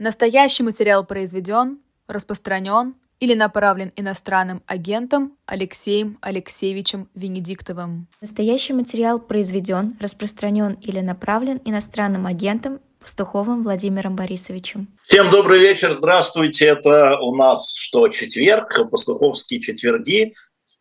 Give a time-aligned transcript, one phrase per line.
[0.00, 8.06] Настоящий материал произведен, распространен или направлен иностранным агентом Алексеем Алексеевичем Венедиктовым.
[8.20, 14.86] Настоящий материал произведен, распространен или направлен иностранным агентом Пастуховым Владимиром Борисовичем.
[15.02, 16.66] Всем добрый вечер, здравствуйте.
[16.66, 20.32] Это у нас что, четверг, пастуховские четверги,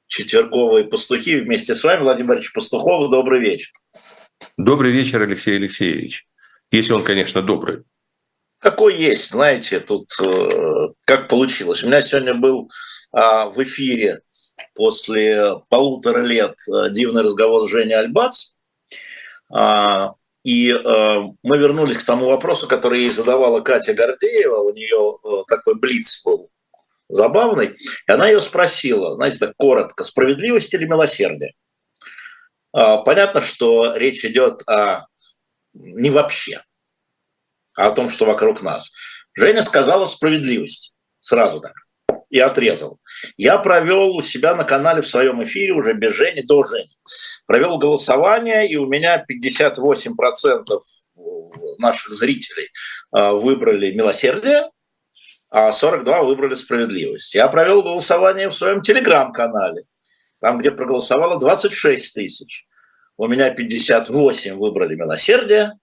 [0.06, 1.40] четверговые пастухи.
[1.40, 3.10] Вместе с вами Владимир Борисович Пастухов.
[3.10, 3.72] Добрый вечер.
[4.58, 6.28] Добрый вечер, Алексей Алексеевич.
[6.70, 7.84] Если он, конечно, добрый
[8.60, 11.84] какой есть, знаете, тут э, как получилось.
[11.84, 12.70] У меня сегодня был
[13.16, 14.22] э, в эфире
[14.74, 18.52] после полутора лет э, дивный разговор с Женей Альбац.
[19.56, 20.10] Э,
[20.44, 20.76] и э,
[21.44, 24.58] мы вернулись к тому вопросу, который ей задавала Катя Гордеева.
[24.62, 26.50] У нее такой блиц был
[27.10, 27.68] забавный.
[27.68, 31.54] И она ее спросила, знаете, так коротко, справедливость или милосердие?
[32.76, 35.06] Э, понятно, что речь идет о
[35.74, 36.64] не вообще
[37.78, 38.92] а о том, что вокруг нас.
[39.38, 40.94] Женя сказала справедливость.
[41.20, 41.74] Сразу так.
[42.30, 43.00] И отрезал.
[43.38, 46.98] Я провел у себя на канале в своем эфире уже без Жени, до Жени.
[47.46, 50.80] Провел голосование, и у меня 58%
[51.78, 52.70] наших зрителей
[53.12, 54.70] а, выбрали милосердие,
[55.50, 57.36] а 42 выбрали справедливость.
[57.36, 59.84] Я провел голосование в своем телеграм-канале,
[60.42, 62.66] там, где проголосовало 26 тысяч.
[63.16, 65.74] У меня 58 выбрали милосердие,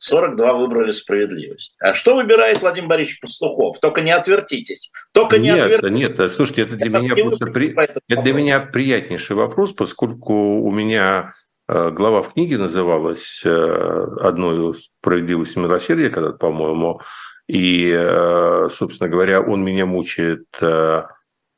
[0.00, 1.76] 42 выбрали справедливость.
[1.78, 3.78] А что выбирает Владимир Борисович Пастухов?
[3.80, 4.90] Только не отвертитесь.
[5.12, 5.90] Только не нет, отвертитесь.
[5.90, 7.74] Нет, слушайте, это для, меня, просто при...
[7.76, 11.34] это для меня приятнейший вопрос, поскольку у меня
[11.68, 17.02] э, глава в книге называлась э, «Одной справедливости милосердия», когда по-моему,
[17.46, 20.46] и, э, собственно говоря, он меня мучает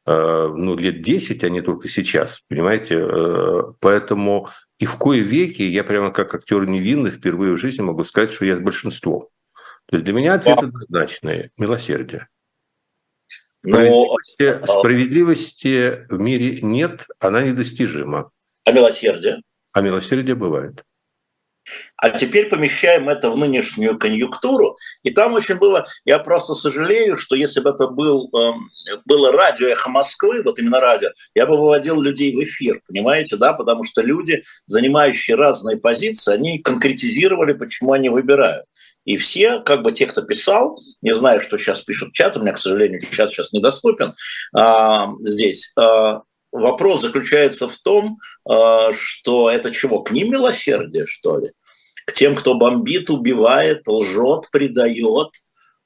[0.04, 3.06] ну, лет 10, а не только сейчас, понимаете?
[3.80, 4.48] Поэтому
[4.82, 8.44] и в кое веки я прямо как актер невинный впервые в жизни могу сказать, что
[8.44, 9.28] я с большинством.
[9.86, 12.26] То есть для меня ответ однозначный– милосердие.
[13.62, 13.76] Но...
[13.76, 18.32] Справедливости, а справедливости в мире нет, она недостижима.
[18.64, 19.42] А милосердие?
[19.72, 20.84] А милосердие бывает.
[21.96, 24.76] А теперь помещаем это в нынешнюю конъюнктуру.
[25.02, 28.52] И там очень было, я просто сожалею, что если бы это был, э,
[29.04, 33.52] было радио «Эхо Москвы», вот именно радио, я бы выводил людей в эфир, понимаете, да,
[33.52, 38.64] потому что люди, занимающие разные позиции, они конкретизировали, почему они выбирают.
[39.04, 42.52] И все, как бы те, кто писал, не знаю, что сейчас пишут чат, у меня,
[42.52, 44.14] к сожалению, чат сейчас недоступен
[44.56, 48.18] а, здесь, а, вопрос заключается в том,
[48.48, 51.50] э, что это чего, к ним милосердие, что ли?
[52.06, 55.30] К тем, кто бомбит, убивает, лжет, предает,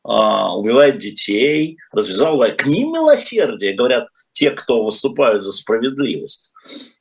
[0.05, 2.57] э, убивает детей, развязал войну.
[2.57, 6.53] К ним милосердие, говорят те, кто выступают за справедливость.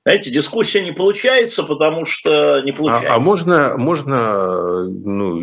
[0.05, 3.11] Знаете, дискуссия не получается, потому что не получается.
[3.11, 5.41] А, а можно, можно, ну,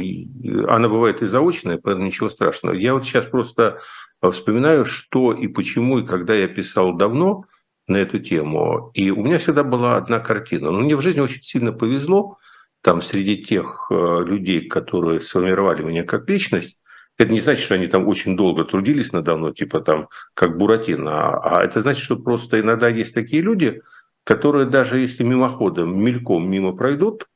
[0.69, 2.75] она бывает и заочная, поэтому ничего страшного.
[2.75, 3.81] Я вот сейчас просто
[4.23, 7.45] вспоминаю, что и почему, и когда я писал давно–
[7.93, 8.91] на эту тему.
[8.95, 10.71] И у меня всегда была одна картина.
[10.71, 12.37] Но мне в жизни очень сильно повезло,
[12.83, 16.77] там среди тех э, людей, которые сформировали меня как личность,
[17.19, 21.39] это не значит, что они там очень долго трудились надо мной, типа там как Буратино,
[21.39, 23.83] а это значит, что просто иногда есть такие люди,
[24.25, 27.29] которые даже если мимоходом, мельком мимо пройдут,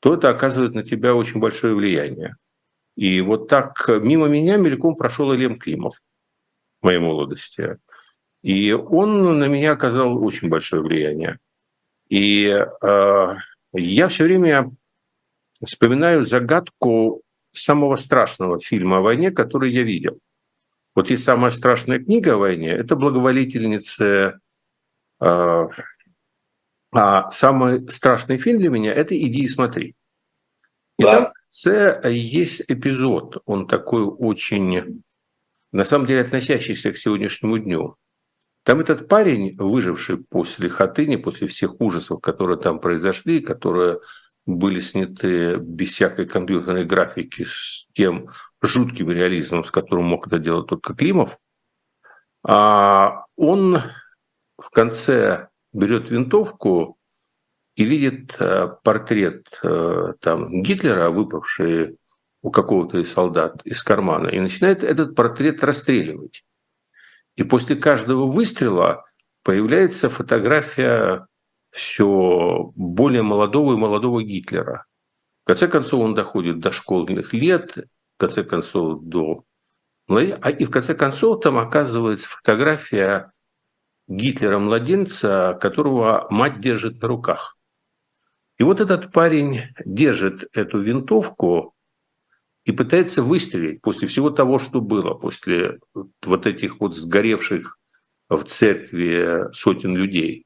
[0.00, 2.36] то это оказывает на тебя очень большое влияние.
[2.96, 6.00] И вот так мимо меня мельком прошел Илем Климов
[6.80, 7.78] в моей молодости.
[8.42, 11.38] И он на меня оказал очень большое влияние.
[12.08, 13.36] И э,
[13.72, 14.70] я все время
[15.64, 17.22] вспоминаю загадку
[17.52, 20.18] самого страшного фильма о войне, который я видел.
[20.94, 24.40] Вот есть самая страшная книга о войне, это «Благоволительница».
[25.20, 25.68] Э,
[26.90, 29.94] а самый страшный фильм для меня– это «Иди и смотри».
[30.98, 31.16] И да.
[31.16, 35.02] там конце есть эпизод, он такой очень,
[35.72, 37.96] на самом деле, относящийся к сегодняшнему дню.
[38.68, 44.00] Там этот парень, выживший после Хатыни, после всех ужасов, которые там произошли, которые
[44.44, 48.28] были сняты без всякой компьютерной графики с тем
[48.60, 51.38] жутким реализмом, с которым мог это делать только Климов,
[52.46, 53.78] а он
[54.58, 56.98] в конце берет винтовку
[57.74, 61.96] и видит э, портрет э, там, Гитлера, выпавший
[62.42, 66.44] у какого-то из солдат из кармана, и начинает этот портрет расстреливать.
[67.38, 69.04] И после каждого выстрела
[69.44, 71.28] появляется фотография
[71.70, 74.86] все более молодого и молодого Гитлера.
[75.44, 79.44] В конце концов, он доходит до школьных лет, в конце концов, до...
[80.08, 83.30] А и в конце концов там оказывается фотография
[84.08, 87.56] Гитлера-младенца, которого мать держит на руках.
[88.58, 91.72] И вот этот парень держит эту винтовку,
[92.68, 95.78] и пытается выстрелить после всего того, что было, после
[96.22, 97.78] вот этих вот сгоревших
[98.28, 100.44] в церкви сотен людей.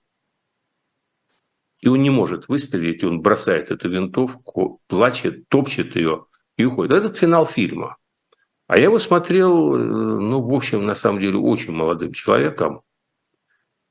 [1.80, 6.26] И он не может выстрелить, он бросает эту винтовку, плачет, топчет ее
[6.56, 6.92] и уходит.
[6.92, 7.96] Этот финал фильма.
[8.68, 12.82] А я его смотрел, э, ну, в общем, на самом деле, очень молодым человеком.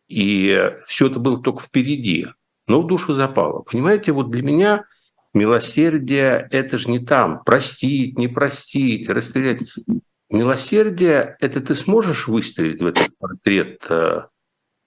[0.08, 2.28] И все это было только впереди,
[2.66, 3.64] но в душу запало.
[3.70, 4.86] Понимаете, вот для меня
[5.34, 9.62] милосердие– это же не там, простить, не простить, расстрелять.
[10.30, 14.22] Милосердие– это ты сможешь выстрелить в этот портрет э,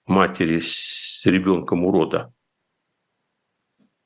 [0.07, 2.31] матери с ребенком урода?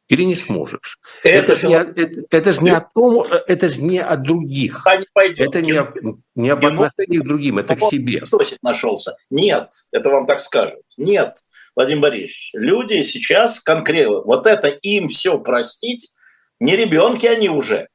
[0.10, 1.00] или не сможешь.
[1.24, 4.84] Это, это, же, не, это, это же не о том, это же не о других.
[4.86, 5.48] Не пойдет.
[5.48, 5.94] Это не, о,
[6.36, 8.26] не об отношении к другим, это к себе.
[8.26, 9.16] Стосик нашелся.
[9.30, 10.82] Нет, это вам так скажут.
[10.98, 11.36] Нет,
[11.76, 16.12] Владимир Борисович, люди сейчас конкретно, вот это им все простить,
[16.60, 17.90] не ребенки они уже,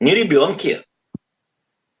[0.00, 0.82] не ребенки,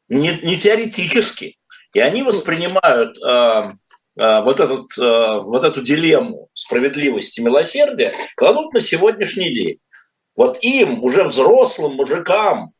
[0.08, 1.58] не, не теоретически.
[1.92, 3.72] И они воспринимают э,
[4.16, 9.78] Э, вот, этот, э, вот эту дилемму справедливости и милосердия кладут на сегодняшний день.
[10.34, 12.72] Вот им, уже взрослым мужикам,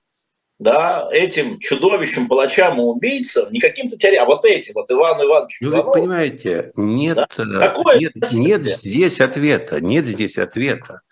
[0.58, 5.58] да, этим чудовищем, палачам и убийцам, не каким-то теря, а вот эти, вот Иван Иванович
[5.60, 7.28] ну, Вы понимаете, нет, да?
[7.36, 11.02] Э, нет, нет здесь ответа, нет здесь ответа.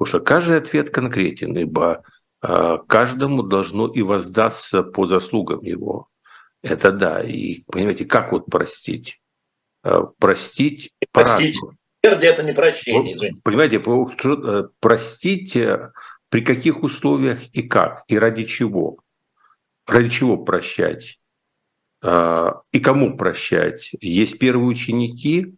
[0.00, 2.02] Потому что каждый ответ конкретен, ибо
[2.40, 6.08] каждому должно и воздаться по заслугам его.
[6.62, 7.22] Это да.
[7.22, 9.20] И понимаете, как вот простить?
[9.84, 11.60] Э, простить Простить.
[12.00, 13.42] Это не прощение, извините.
[13.44, 15.92] Понимаете, э, простить э,
[16.30, 18.96] при каких условиях и как, и ради чего?
[19.86, 21.18] Ради чего прощать?
[22.02, 23.90] И кому прощать?
[24.00, 25.56] Есть первые ученики,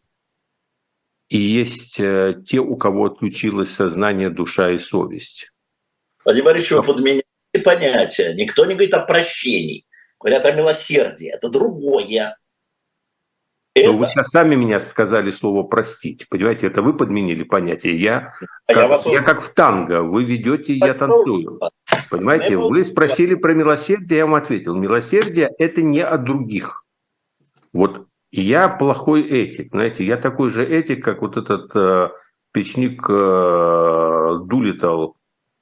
[1.32, 5.50] и есть те, у кого отключилось сознание, душа и совесть.
[6.24, 7.24] Владимир Борисович, вы подменяете
[7.64, 8.34] понятия.
[8.34, 9.86] Никто не говорит о прощении.
[10.20, 11.28] Говорят о милосердии.
[11.28, 12.36] Это другое.
[13.74, 13.92] Это...
[13.92, 16.28] Но вы сейчас сами меня сказали слово «простить».
[16.28, 17.98] Понимаете, это вы подменили понятие.
[17.98, 18.34] Я,
[18.66, 19.06] а как, я, вас...
[19.06, 20.02] я как в танго.
[20.02, 21.58] Вы ведете, я танцую.
[22.10, 24.74] Понимаете, вы спросили про милосердие, я вам ответил.
[24.74, 26.84] Милосердие– это не от других.
[27.72, 29.68] Вот я плохой этик.
[29.70, 32.08] Знаете, я такой же этик, как вот этот э,
[32.52, 35.16] печник э, Дулитал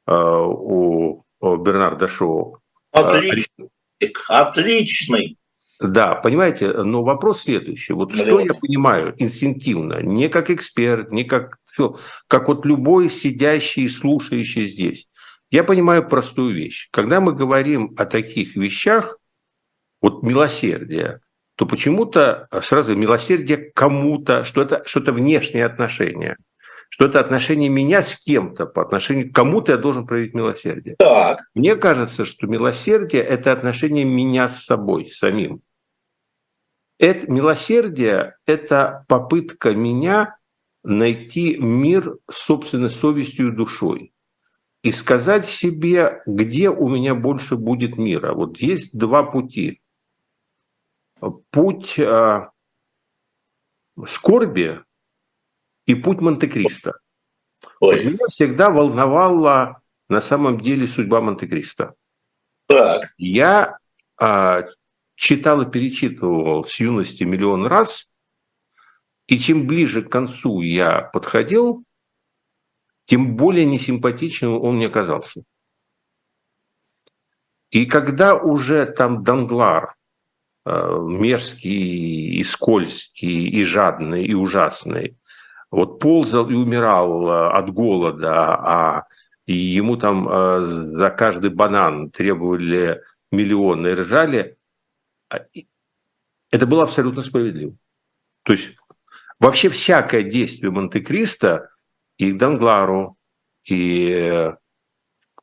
[0.06, 2.60] э, у, у Бернарда Шоу.
[2.92, 3.68] Отличный.
[4.28, 5.36] Отличный.
[5.80, 7.94] Да, понимаете, но вопрос следующий.
[7.94, 11.58] Вот что я понимаю инстинктивно, не как эксперт, не как,
[12.28, 15.08] как вот любой сидящий и слушающий здесь.
[15.50, 16.88] Я понимаю простую вещь.
[16.92, 19.18] Когда мы говорим о таких вещах,
[20.00, 21.20] вот милосердие,
[21.60, 26.38] то почему-то сразу милосердие кому-то, что это что-то внешнее отношение,
[26.88, 30.96] что это отношение меня с кем-то, по отношению к кому-то я должен проявить милосердие.
[30.98, 31.42] Так.
[31.54, 35.60] Мне кажется, что милосердие– это отношение меня с собой, самим.
[36.98, 40.38] Это милосердие– это попытка меня
[40.82, 44.14] найти мир собственной совестью и душой
[44.82, 48.32] и сказать себе, где у меня больше будет мира.
[48.32, 49.82] Вот есть два пути.
[51.50, 52.48] Путь э,
[54.06, 54.82] скорби
[55.86, 56.94] и путь Монте-Кристо.
[57.80, 61.94] Вот меня всегда волновала на самом деле судьба Монте-Кристо.
[62.66, 63.04] Так.
[63.18, 63.78] Я
[64.20, 64.62] э,
[65.14, 68.10] читал и перечитывал с юности миллион раз,
[69.26, 71.84] и чем ближе к концу я подходил,
[73.04, 75.44] тем более несимпатичным он мне казался.
[77.70, 79.94] И когда уже там Данглар,
[80.66, 85.16] мерзкий и скользкий, и жадный, и ужасный,
[85.70, 89.04] вот ползал и умирал э, от голода, а
[89.46, 94.56] ему там э, за каждый банан требовали миллионы и ржали,
[95.28, 95.40] а,
[96.50, 97.74] это было абсолютно справедливо.
[98.42, 98.72] То есть
[99.38, 101.70] вообще всякое действие Монте-Кристо
[102.16, 103.16] и Данглару,
[103.64, 104.56] и э,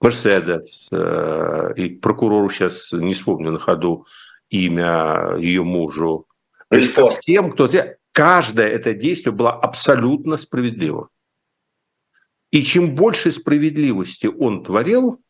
[0.02, 4.06] Мерседес, э, и прокурору сейчас не вспомню на ходу
[4.50, 6.28] имя ее мужу.
[7.22, 7.70] Тем, кто...
[8.12, 11.10] Каждое это действие было абсолютно справедливо.
[12.50, 15.22] И чем больше справедливости он творил,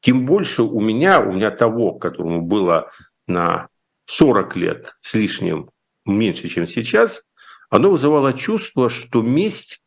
[0.00, 2.90] тем больше у меня, у меня того, которому было
[3.26, 3.68] на
[4.06, 5.70] 40 лет с лишним
[6.04, 7.22] меньше, чем сейчас,
[7.70, 9.80] оно вызывало чувство, что месть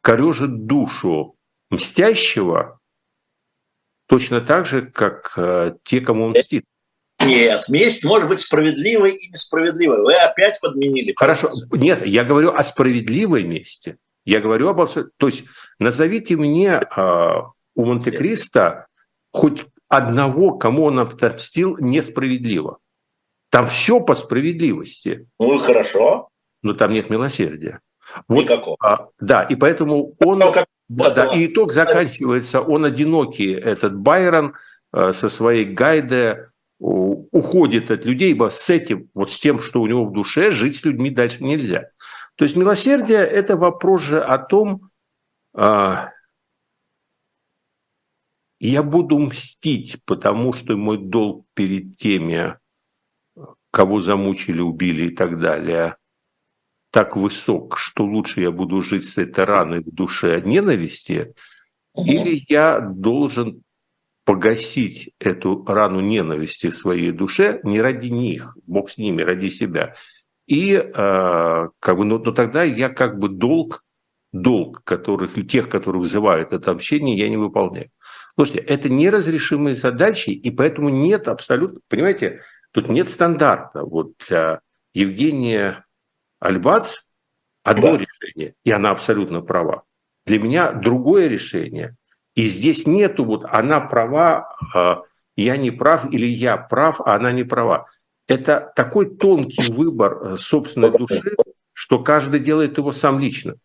[0.00, 1.36] корежит душу
[1.70, 2.80] мстящего
[4.06, 6.66] точно так же, как э, те, кому он мстит.
[7.26, 10.02] Нет, месть может быть справедливой и несправедливой.
[10.02, 11.12] Вы опять подменили.
[11.16, 11.48] Хорошо.
[11.72, 13.96] Нет, я говорю о справедливой мести.
[14.24, 14.88] Я говорю об...
[14.88, 15.44] То есть
[15.78, 17.32] назовите мне э,
[17.74, 18.86] у Монте-Кристо
[19.32, 22.78] хоть одного, кому он отомстил, несправедливо.
[23.50, 25.26] Там все по справедливости.
[25.38, 26.28] Ну и хорошо.
[26.62, 27.80] Но там нет милосердия.
[28.28, 28.76] Вот, Никакого.
[28.80, 30.38] А, да, и поэтому он...
[30.38, 30.66] Ну, как...
[30.88, 34.54] да, да, и итог заканчивается, он одинокий, этот Байрон,
[34.92, 36.50] э, со своей Гайде,
[36.82, 40.76] уходит от людей, ибо с этим, вот с тем, что у него в душе, жить
[40.76, 41.90] с людьми дальше нельзя.
[42.34, 44.90] То есть милосердие– это вопрос же о том,
[45.54, 46.10] а,
[48.58, 52.58] я буду мстить, потому что мой долг перед теми,
[53.70, 55.96] кого замучили, убили и так далее,
[56.90, 61.32] так высок, что лучше я буду жить с этой раной в душе от ненависти,
[61.92, 62.10] угу.
[62.10, 63.62] или я должен
[64.24, 69.94] погасить эту рану ненависти в своей душе не ради них, Бог с ними, ради себя.
[70.46, 73.84] И э, как бы, но, но тогда я как бы долг,
[74.32, 77.90] долг которых, тех, которые вызывают это общение, я не выполняю.
[78.34, 83.84] Слушайте, это неразрешимые задачи, и поэтому нет абсолютно, понимаете, тут нет стандарта.
[83.84, 84.60] Вот для
[84.94, 85.84] Евгения
[86.40, 87.08] Альбац
[87.62, 88.04] одно да.
[88.04, 89.84] решение, и она абсолютно права.
[90.26, 91.96] Для меня другое решение.
[92.34, 95.02] И здесь нету вот она права, а,
[95.36, 97.86] я не прав, или я прав, а она не права.
[98.26, 101.34] Это такой тонкий выбор э, собственной души,
[101.72, 103.56] что каждый делает его сам лично.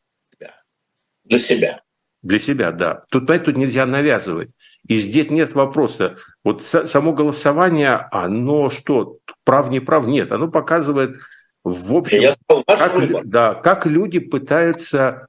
[1.23, 1.81] Для себя.
[2.21, 3.01] Для себя, да.
[3.11, 4.49] Тут, тут нельзя навязывать.
[4.87, 6.17] И здесь нет вопроса.
[6.43, 10.07] Вот само голосование, оно что, прав, не прав?
[10.07, 11.17] Нет, оно показывает,
[11.63, 15.27] в общем, Я сказал, как, да, как люди пытаются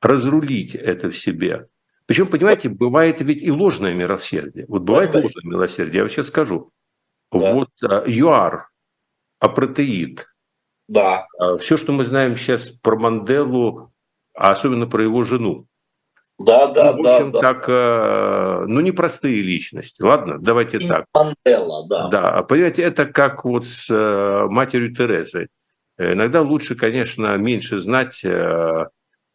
[0.00, 1.66] разрулить это в себе.
[2.10, 4.64] Причем, понимаете, бывает ведь и ложное милосердие.
[4.66, 6.72] Вот бывает да, ложное милосердие, я вам сейчас скажу.
[7.30, 7.52] Да.
[7.52, 8.68] Вот а, ЮАР,
[9.38, 10.26] апартеид.
[10.88, 11.28] Да.
[11.38, 13.92] А, Все, что мы знаем сейчас про Манделу,
[14.34, 15.68] а особенно про его жену.
[16.36, 18.64] Да, да, ну, в общем, да, так, да.
[18.66, 20.02] ну, непростые личности.
[20.02, 21.04] Ладно, давайте и так.
[21.14, 22.08] Мандела, да.
[22.08, 25.46] Да, понимаете, это как вот с э, матерью Терезой.
[25.96, 28.86] Иногда лучше, конечно, меньше знать э,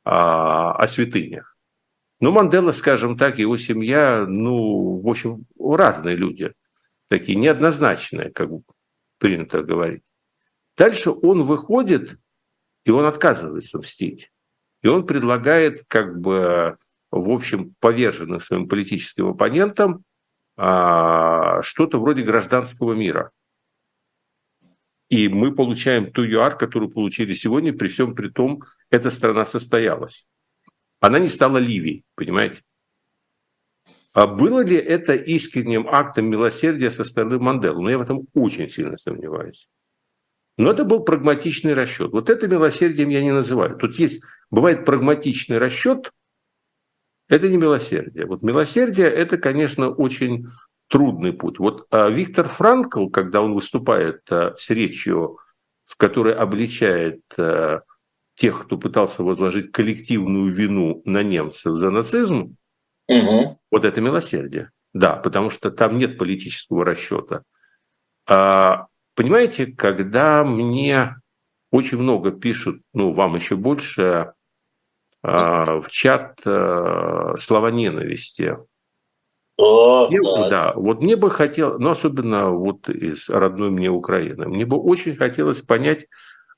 [0.03, 1.54] о святынях.
[2.25, 6.53] Но Мандела, скажем так, его семья, ну, в общем, разные люди,
[7.07, 8.49] такие неоднозначные, как
[9.19, 10.01] принято говорить.
[10.75, 12.17] Дальше он выходит,
[12.83, 14.31] и он отказывается мстить.
[14.81, 16.79] И он предлагает как бы
[17.11, 20.03] в общем, поверженных своим политическим оппонентам
[20.57, 23.29] а, что-то вроде гражданского мира.
[25.09, 30.27] И мы получаем ту ЮАР, которую получили сегодня, при всем при том, эта страна состоялась.
[31.05, 32.63] Она не стала Ливией, понимаете?
[34.15, 37.79] А было ли это искренним актом милосердия со стороны Манделы?
[37.79, 39.69] Ну, я в этом очень сильно сомневаюсь.
[40.57, 42.11] Но это был прагматичный расчет.
[42.11, 43.77] Вот это милосердием я не называю.
[43.77, 46.11] Тут есть, бывает прагматичный расчет–
[47.29, 48.25] это не милосердие.
[48.25, 50.47] Вот милосердие– это, конечно, очень
[50.87, 51.59] трудный путь.
[51.59, 55.37] Вот а Виктор Франкл, когда он выступает а, с речью,
[55.83, 57.81] в которой обличает а,
[58.35, 62.55] тех, кто пытался возложить коллективную вину на немцев за нацизм,
[63.07, 63.59] угу.
[63.71, 64.71] вот это милосердие.
[64.93, 67.43] Да, потому что там нет политического расчета.
[68.27, 71.15] А, понимаете, когда мне
[71.71, 74.33] очень много пишут, ну, вам еще больше,
[75.21, 78.57] а, в чат э, слова ненависти.
[79.57, 80.49] О, да.
[80.49, 85.15] да, вот мне бы хотелось, ну особенно вот из родной мне Украины, мне бы очень
[85.15, 86.07] хотелось понять,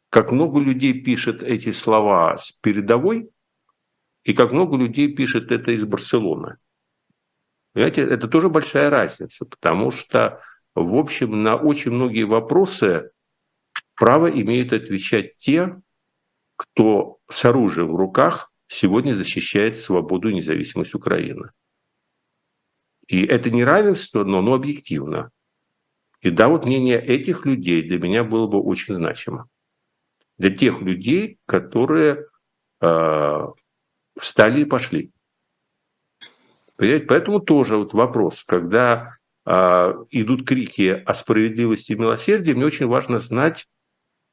[0.10, 3.30] как много людей пишет эти слова с передовой,
[4.24, 6.58] и как много людей пишет это из Барселоны.
[7.74, 10.42] Понимаете, это тоже большая разница, потому что,
[10.76, 13.12] в общем, на очень многие вопросы
[13.96, 15.80] право имеют отвечать те,
[16.56, 21.52] кто с оружием в руках сегодня защищает свободу и независимость Украины.
[23.08, 25.32] И это не равенство, но оно объективно.
[26.22, 29.48] И да, вот мнение этих людей для меня было бы очень значимо.
[30.38, 32.26] Для тех людей, которые
[32.82, 33.48] э,
[34.20, 35.12] встали и пошли.
[36.78, 37.06] Понимаете?
[37.06, 39.16] Поэтому тоже вот вопрос, когда
[39.46, 43.68] э, идут крики о справедливости и милосердии, мне очень важно знать,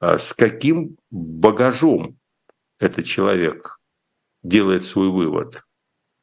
[0.01, 2.19] э, с каким багажом
[2.79, 3.81] этот человек
[4.43, 5.65] делает свой вывод.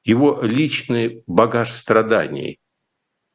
[0.03, 2.59] Его личный багаж страданий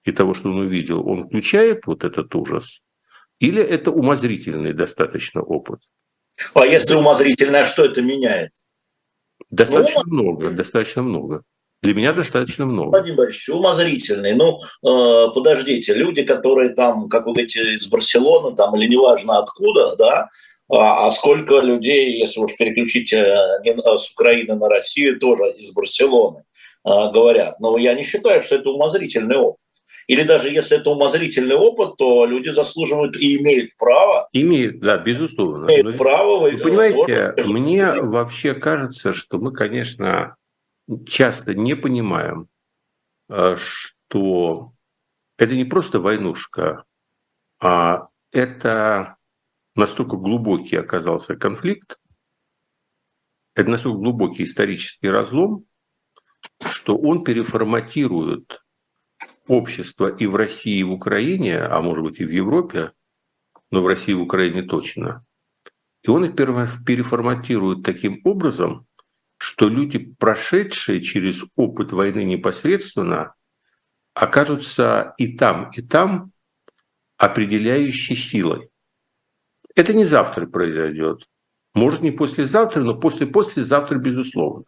[0.05, 2.83] и того, что он увидел, он включает вот этот ужас?
[3.41, 5.81] Или это умозрительный достаточно опыт?
[6.55, 8.53] А если умозрительное, что это меняет?
[9.51, 11.43] Достаточно ну, много, достаточно много.
[11.83, 12.91] Для меня достаточно много.
[12.91, 14.35] Владимир Борисович, умозрительный.
[14.35, 19.95] Ну, э, подождите, люди, которые там, как вот эти из Барселоны, там, или неважно откуда,
[19.97, 20.29] да,
[20.69, 25.73] а, а сколько людей, если уж переключить э, э, с Украины на Россию, тоже из
[25.73, 26.43] Барселоны
[26.83, 27.61] а, говорят.
[27.61, 29.61] Но я не считаю, что это умозрительный опыт.
[30.07, 34.29] Или даже если это умозрительный опыт, то люди заслуживают и имеют право.
[34.33, 35.67] Имеют, да, безусловно.
[35.67, 36.41] Имеют Но, право.
[36.41, 37.53] Вы понимаете, тоже...
[37.53, 40.37] мне вообще кажется, что мы, конечно,
[41.07, 42.49] часто не понимаем,
[43.29, 44.73] э, что
[45.39, 46.85] это не просто войнушка,
[47.61, 49.17] а это
[49.75, 51.99] настолько глубокий оказался конфликт,
[53.57, 55.65] это настолько глубокий исторический разлом,
[56.61, 58.63] что он переформатирует
[59.49, 62.93] общество и в России, и в Украине, а может быть и в Европе,
[63.71, 65.25] но в России и в Украине точно.
[66.03, 68.87] И он их переформатирует таким образом,
[69.39, 73.35] что люди, прошедшие через опыт войны непосредственно,
[74.15, 76.33] окажутся и там, и там
[77.17, 78.71] определяющей силой.
[79.75, 81.29] Это не завтра произойдет.
[81.75, 84.65] Может, не послезавтра, но после-послезавтра, безусловно.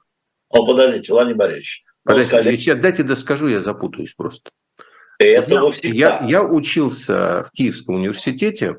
[0.50, 1.84] О, подождите, Владимир Борисович.
[2.04, 2.56] Подождите, сказали...
[2.58, 4.50] сейчас дайте доскажу, я запутаюсь просто.
[5.18, 5.98] Это я, всегда.
[5.98, 8.78] Я, я учился в Киевском университете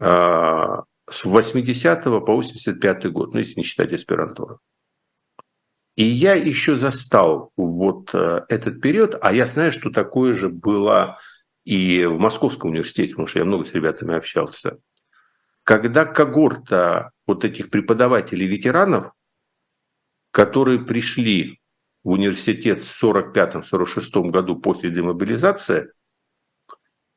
[0.00, 0.76] э,
[1.10, 4.60] с 80 по 85 год, ну, если не считать аспирантуру.
[5.94, 11.18] И я еще застал вот э, этот период, а я знаю, что такое же было
[11.64, 14.78] и в Московском университете, потому что я много с ребятами общался.
[15.64, 19.12] Когда когорта вот этих преподавателей-ветеранов,
[20.30, 21.60] которые пришли
[22.06, 25.90] в университет в 45-46 году после демобилизации,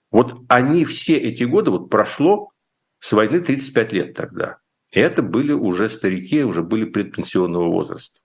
[0.09, 2.49] вот они все эти годы, вот прошло
[2.97, 4.57] с войны 35 лет тогда.
[4.91, 8.19] И это были уже старики, уже были предпенсионного возраста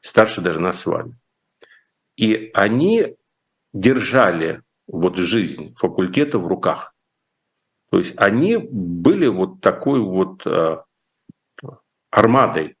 [0.00, 1.16] старше даже нас с вами.
[2.16, 3.16] И они
[3.72, 6.92] держали вот жизнь факультета в руках.
[7.92, 10.82] То есть они были вот такой вот э,
[12.10, 12.76] армадой,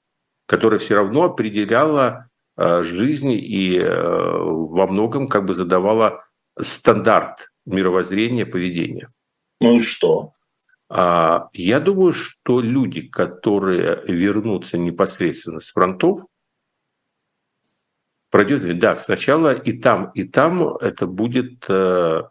[0.46, 2.23] которая все равно определяла
[2.56, 6.24] э, жизнь и э, во многом как бы задавала
[6.60, 9.10] стандарт мировоззрения, поведения.
[9.60, 10.32] Ну и что?
[10.88, 16.26] А, я думаю, что люди, которые вернутся непосредственно с фронтов,
[18.30, 22.22] пройдет, да, сначала и там, и там это будет э,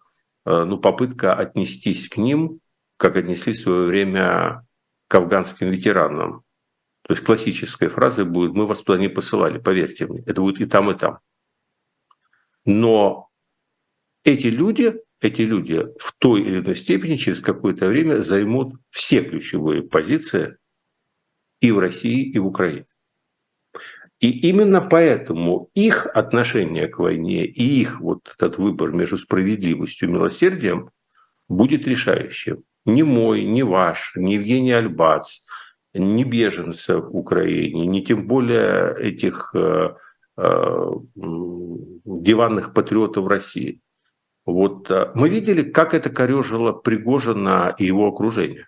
[0.45, 2.59] ну, попытка отнестись к ним,
[2.97, 4.65] как отнеслись в свое время
[5.07, 6.42] к афганским ветеранам.
[7.03, 10.23] То есть классическая фраза будет «мы вас туда не посылали, поверьте мне».
[10.25, 11.19] Это будет и там, и там.
[12.65, 13.29] Но
[14.23, 19.83] эти люди, эти люди в той или иной степени через какое-то время займут все ключевые
[19.83, 20.57] позиции
[21.59, 22.85] и в России, и в Украине.
[24.19, 30.11] И именно поэтому их отношение к войне и их вот этот выбор между справедливостью и
[30.13, 30.91] милосердием
[31.49, 32.63] будет решающим.
[32.85, 35.41] Не мой, не ваш, не Евгений Альбац,
[35.93, 39.95] не беженцев в Украине, не тем более этих э,
[40.37, 43.81] э, диванных патриотов России.
[44.45, 48.67] Вот э, мы видели, как это корежило Пригожина и его окружение.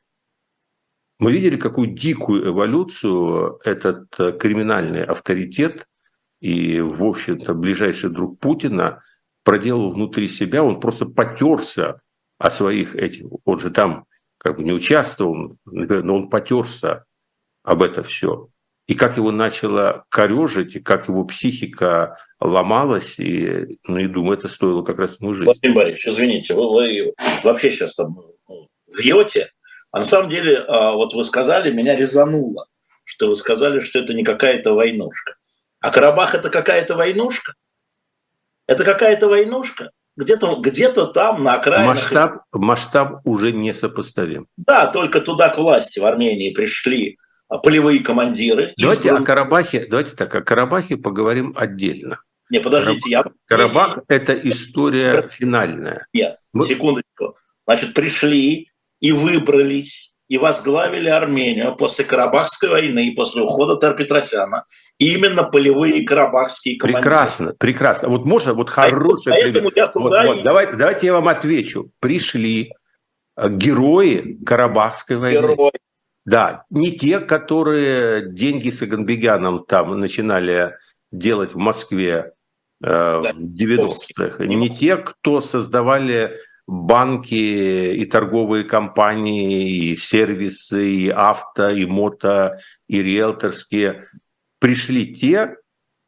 [1.18, 5.88] Мы видели, какую дикую эволюцию этот криминальный авторитет
[6.42, 9.02] и, в общем-то, ближайший друг Путина
[9.44, 10.64] проделал внутри себя.
[10.64, 12.02] Он просто потерся
[12.38, 13.28] о своих этих...
[13.46, 14.06] Он же там
[14.38, 17.06] как бы не участвовал, но он потерся
[17.66, 18.50] об это все.
[18.88, 24.48] И как его начало корежить, и как его психика ломалась, и, ну, и думаю, это
[24.48, 25.46] стоило как раз ему жизни.
[25.46, 28.16] Владимир Борисович, извините, вы, вы вообще сейчас там
[28.48, 29.50] ну, вьете,
[29.92, 32.68] а на самом деле, а, вот вы сказали, меня резануло,
[33.04, 35.36] что вы сказали, что это не какая-то войнушка.
[35.80, 37.56] А Карабах это какая-то войнушка?
[38.68, 39.92] Это какая-то войнушка?
[40.16, 41.88] Где-то где там, на окраине.
[41.88, 44.48] Масштаб, масштаб уже несопоставим.
[44.58, 48.74] Да, только туда к власти в Армении пришли полевые командиры.
[48.78, 49.24] Давайте избран...
[49.24, 52.20] о Карабахе, давайте так, о Карабахе поговорим отдельно.
[52.50, 53.58] Не, подождите, Карабах, я...
[53.58, 56.08] Карабах– это история финальная.
[56.14, 56.66] Нет, Мы...
[56.66, 57.36] секундочку.
[57.68, 64.66] Значит, пришли и выбрались, и возглавили Армению после Карабахской войны, и после ухода Тарпетросяна.
[64.98, 67.02] Именно полевые карабахские командиры.
[67.02, 68.10] Прекрасно, прекрасно.
[68.10, 69.74] Вот можно, вот хороший Поэтому пример.
[69.76, 70.28] я туда вот, и...
[70.28, 71.92] вот, давайте, давайте я вам отвечу.
[72.00, 72.72] Пришли
[73.36, 75.40] э, герои Карабахской войны.
[75.40, 75.72] Герои.
[76.26, 80.76] Да, не те, которые деньги с Аганбегяном там начинали
[81.12, 82.34] делать в Москве
[82.84, 84.44] э, да, в 90-х.
[84.44, 93.04] Не те, кто создавали банки и торговые компании, и сервисы, и авто, и мото, и
[93.04, 94.06] риэлторские.
[94.60, 95.58] Пришли те,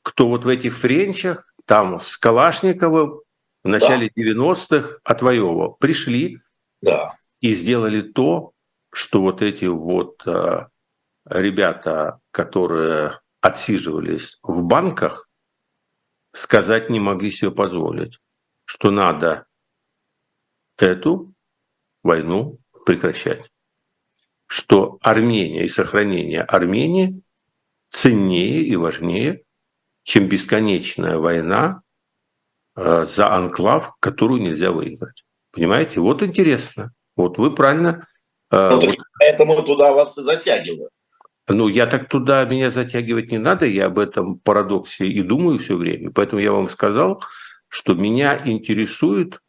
[0.02, 3.20] кто вот в этих френчах, там с Калашниковым
[3.64, 4.22] в начале да.
[4.24, 5.74] 90-х отвоевывал.
[5.74, 6.40] Пришли
[6.82, 7.14] да.
[7.42, 8.54] и сделали то,
[8.92, 10.68] что вот эти вот э,
[11.26, 15.30] ребята, которые отсиживались в банках,
[16.34, 18.20] сказать не могли себе позволить,
[18.66, 19.46] что надо
[20.78, 21.34] эту
[22.04, 23.50] войну прекращать.
[24.46, 27.22] Что Армения и сохранение Армении
[27.90, 29.44] ценнее и важнее,
[30.04, 31.82] чем бесконечная война
[32.76, 35.26] э, за анклав, которую нельзя выиграть.
[35.52, 36.00] Понимаете?
[36.00, 36.94] Вот интересно.
[37.16, 38.06] Вот вы правильно...
[38.52, 40.92] Э, ну, вот, поэтому туда вас и затягивают.
[41.48, 45.78] Ну, я так туда меня затягивать не надо, я об этом парадоксе и думаю все
[45.78, 46.12] время.
[46.12, 47.24] Поэтому я вам сказал,
[47.70, 49.42] что меня интересует,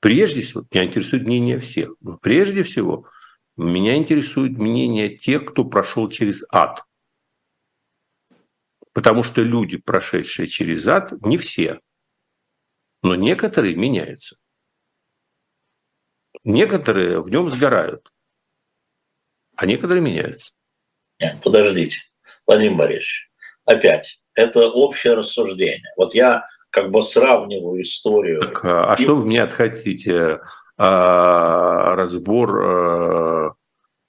[0.00, 3.06] прежде всего, меня интересует мнение всех, но прежде всего
[3.56, 6.84] меня интересует мнение тех, кто прошел через ад.
[8.92, 11.80] Потому что люди, прошедшие через ад, не все,
[13.02, 14.36] но некоторые меняются.
[16.44, 18.12] Некоторые в нем сгорают,
[19.58, 20.52] а некоторые меняются.
[21.42, 21.98] Подождите,
[22.46, 23.28] Владимир Борисович,
[23.64, 25.92] опять, это общее рассуждение.
[25.96, 28.40] Вот я как бы сравниваю историю.
[28.40, 29.02] Так, а и...
[29.02, 30.38] что вы мне хотите?
[30.76, 33.50] А, разбор а,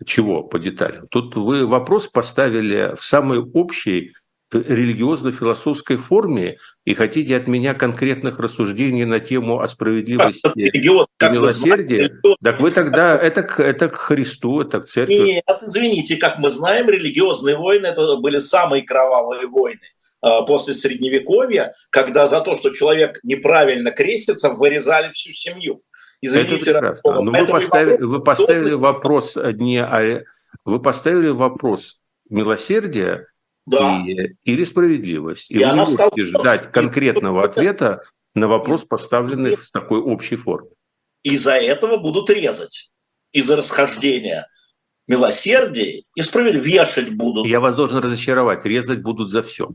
[0.05, 1.07] чего по деталям?
[1.07, 4.13] Тут вы вопрос поставили в самой общей
[4.51, 12.11] религиозно-философской форме и хотите от меня конкретных рассуждений на тему о справедливости Религиоз, и милосердии,
[12.43, 15.13] так вы тогда это, это к Христу, это к церкви.
[15.13, 19.81] Нет, извините, как мы знаем, религиозные войны это были самые кровавые войны
[20.21, 25.83] а, после Средневековья, когда за то, что человек неправильно крестится, вырезали всю семью.
[26.21, 27.21] Извините, это прекрасно.
[27.21, 30.23] Но вы поставили, вы поставили вопрос не о,
[30.65, 33.27] вы поставили вопрос милосердия
[33.65, 34.03] да.
[34.05, 35.51] и, или справедливость.
[35.51, 38.03] И, и вы не можете ждать конкретного ответа
[38.35, 40.69] на вопрос, поставленный в такой общей форме.
[41.23, 42.91] Из-за этого будут резать.
[43.31, 44.47] Из-за расхождения
[45.07, 47.47] милосердия и справедливости вешать будут.
[47.47, 48.63] Я вас должен разочаровать.
[48.65, 49.69] Резать будут за все.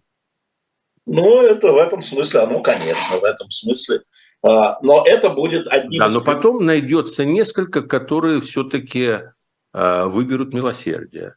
[1.07, 4.03] Ну, это в этом смысле, ну, конечно, в этом смысле.
[4.43, 6.15] А, но это будет одним Да, из...
[6.15, 9.21] но потом найдется несколько, которые все-таки
[9.73, 11.35] а, выберут милосердие.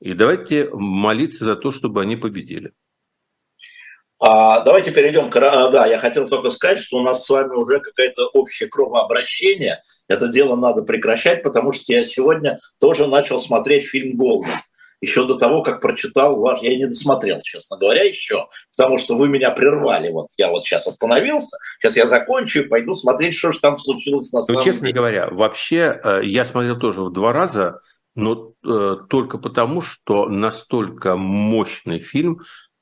[0.00, 2.72] И давайте молиться за то, чтобы они победили.
[4.18, 5.36] А, давайте перейдем к...
[5.36, 9.82] А, да, я хотел только сказать, что у нас с вами уже какое-то общее кровообращение.
[10.08, 14.48] Это дело надо прекращать, потому что я сегодня тоже начал смотреть фильм «Голден»
[15.00, 16.62] еще до того, как прочитал ваш...
[16.62, 20.10] Я не досмотрел, честно говоря, еще, потому что вы меня прервали.
[20.10, 24.32] Вот я вот сейчас остановился, сейчас я закончу и пойду смотреть, что же там случилось
[24.32, 24.94] на ну, самом ну, честно деле.
[24.94, 27.80] говоря, вообще э, я смотрел тоже в два раза,
[28.16, 32.40] но э, только потому, что настолько мощный фильм,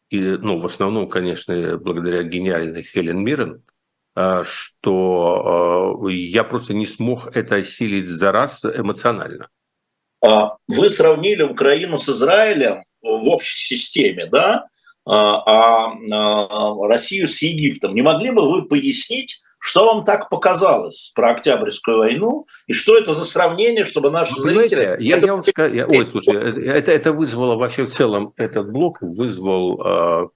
[0.08, 3.62] и, ну, в основном, конечно, благодаря гениальной Хелен Миррен,
[4.16, 9.48] э, что э, я просто не смог это осилить за раз эмоционально.
[10.24, 14.68] А, вы сравнили Украину с Израилем в общей системе, да,
[15.04, 17.94] а, а, а Россию с Египтом.
[17.94, 22.46] Не могли бы вы пояснить, что вам так показалось про Октябрьскую войну?
[22.66, 25.02] И что это за сравнение, чтобы наши Понимаете, зрители...
[25.02, 25.26] Я, это...
[25.26, 26.34] я вам скажу, я, ой, слушай,
[26.66, 30.28] это, это вызвало вообще в целом, этот блок вызвал э,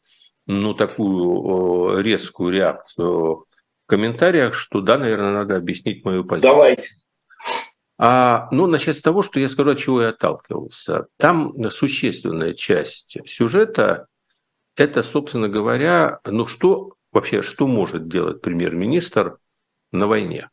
[0.46, 3.44] ну, такую резкую реакцию
[3.84, 6.50] в комментариях, что да, наверное, надо объяснить мою позицию.
[6.50, 6.88] Давайте.
[7.98, 11.04] А, ну, начать с того, что я скажу, от чего я отталкивался.
[11.18, 14.06] Там существенная часть сюжета–
[14.74, 19.38] это, собственно говоря, ну что вообще, что может делать премьер-министр
[19.92, 20.50] на войне?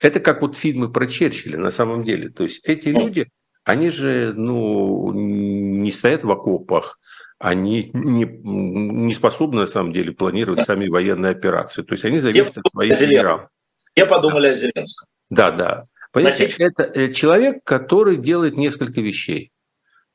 [0.00, 2.28] Это как вот фильмы про Черчилля на самом деле.
[2.28, 3.30] То есть эти люди,
[3.64, 6.98] они же ну, не стоят в окопах,
[7.38, 11.82] они не, не способны на самом деле планировать сами военные операции.
[11.82, 13.48] То есть они зависят от своих генералов.
[13.96, 15.08] Я подумали о Зеленском.
[15.30, 15.84] Да, да.
[16.12, 19.52] Понимаете, это э, человек, который делает несколько вещей.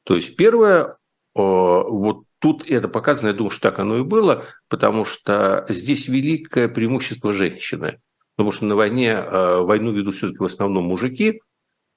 [0.04, 0.98] То есть первое,
[1.36, 6.70] вот Тут это показано, я думаю, что так оно и было, потому что здесь великое
[6.70, 8.00] преимущество женщины.
[8.36, 11.42] Потому что на войне э, войну ведут все-таки в основном мужики.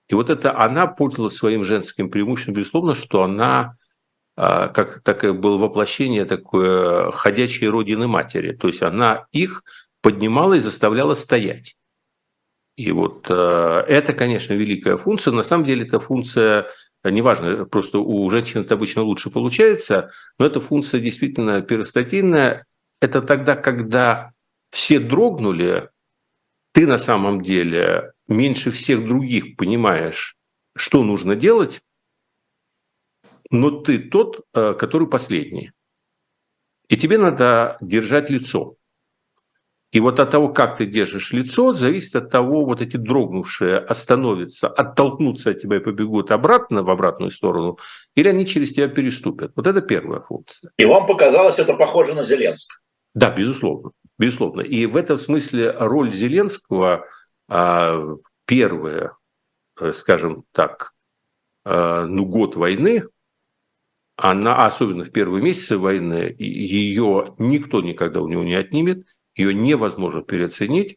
[0.09, 3.77] И вот это она пользовалась своим женским преимуществом, безусловно, что она,
[4.37, 8.57] э, как такое было воплощение такое ходячей родины матери.
[8.57, 9.63] То есть она их
[10.01, 11.77] поднимала и заставляла стоять.
[12.77, 15.33] И вот э, это, конечно, великая функция.
[15.33, 16.67] На самом деле, это функция
[17.11, 22.65] неважно, просто у женщин это обычно лучше получается, но эта функция действительно перистативная.
[23.01, 24.33] Это тогда, когда
[24.71, 25.91] все дрогнули,
[26.73, 30.37] ты на самом деле меньше всех других понимаешь,
[30.77, 31.83] что нужно делать,
[33.51, 35.73] но ты тот, э, который последний.
[36.89, 38.77] И тебе надо держать лицо.
[39.93, 44.69] И вот от того, как ты держишь лицо, зависит от того, вот эти дрогнувшие остановятся,
[44.69, 47.79] оттолкнутся от тебя и побегут обратно в обратную сторону,
[48.17, 49.53] или они через тебя переступят.
[49.55, 50.71] Вот это первая функция.
[50.79, 52.81] И вам показалось это похоже на Зеленского?
[53.15, 53.91] Да, безусловно.
[54.19, 54.63] Безусловно.
[54.63, 57.07] И в этом смысле роль Зеленского
[57.49, 58.03] а,
[58.47, 59.17] первое,
[59.79, 60.93] э, скажем так,
[61.67, 63.05] э, ну, год войны,
[64.17, 70.23] она, особенно в первые месяцы войны, ее никто никогда у него не отнимет, ее невозможно
[70.23, 70.97] переоценить.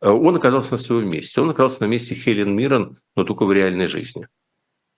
[0.00, 1.40] Э, он оказался на своем месте.
[1.40, 4.28] Он оказался на месте Хелен Миррен, но только в реальной жизни.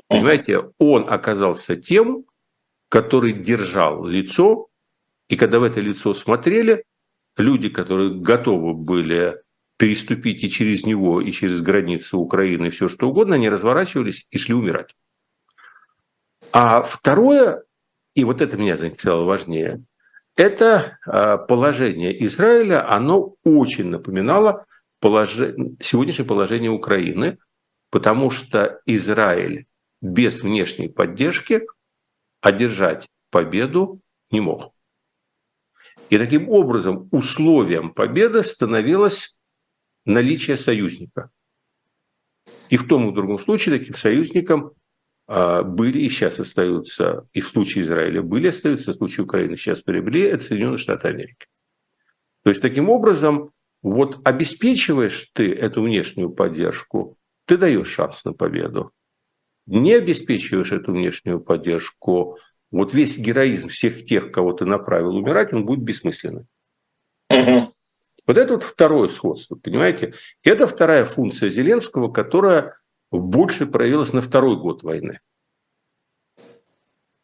[0.09, 2.25] Понимаете, он оказался тем,
[2.89, 4.69] который держал лицо,
[5.29, 6.85] и когда в это лицо смотрели,
[7.37, 9.43] люди, которые готовы были
[9.77, 14.39] переступить и через него, и через границы Украины, и все что угодно, они разворачивались и
[14.39, 14.95] шли умирать.
[16.53, 17.65] А второе,
[18.15, 19.83] и вот это меня заинтересовало важнее,
[20.37, 24.67] это а, положение Израиля, оно очень напоминало
[25.01, 27.39] положение, сегодняшнее положение Украины,
[27.91, 29.67] потому что Израиль
[30.03, 31.67] без внешней поддержки
[32.41, 34.73] одержать победу не мог.
[36.11, 39.39] И таким образом условием победы становилось
[40.05, 41.31] наличие союзника.
[42.69, 44.73] И в том и в другом случае таким союзником
[45.29, 50.23] были и сейчас остаются, и в случае Израиля были, остаются, в случае Украины сейчас приобрели,
[50.23, 51.47] это Соединенные Штаты Америки.
[52.45, 53.51] То есть таким образом,
[53.83, 58.93] вот обеспечиваешь ты эту внешнюю поддержку, ты даешь шанс на победу.
[59.67, 62.39] Не обеспечиваешь эту внешнюю поддержку,
[62.71, 66.47] вот весь героизм всех тех, кого ты направил умирать, он будет бессмысленным.
[67.31, 67.73] Угу.
[68.27, 70.15] Вот это вот второе сходство, понимаете?
[70.43, 72.75] Это вторая функция Зеленского, которая
[73.11, 75.21] больше проявилась на второй год войны.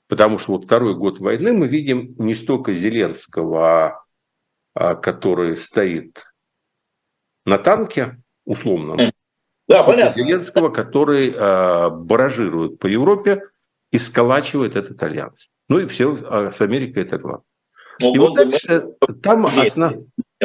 [0.09, 4.05] Потому что вот второй год войны мы видим не столько Зеленского,
[4.75, 6.25] а, который стоит
[7.45, 9.13] на танке условном,
[9.69, 10.23] да, понятно.
[10.23, 13.49] Зеленского, который а, баражирует по Европе
[13.91, 15.49] и сколачивает этот альянс.
[15.69, 17.45] Ну и все а с Америкой это главное.
[18.01, 18.87] Ну, и вот дальше,
[19.23, 19.95] там основ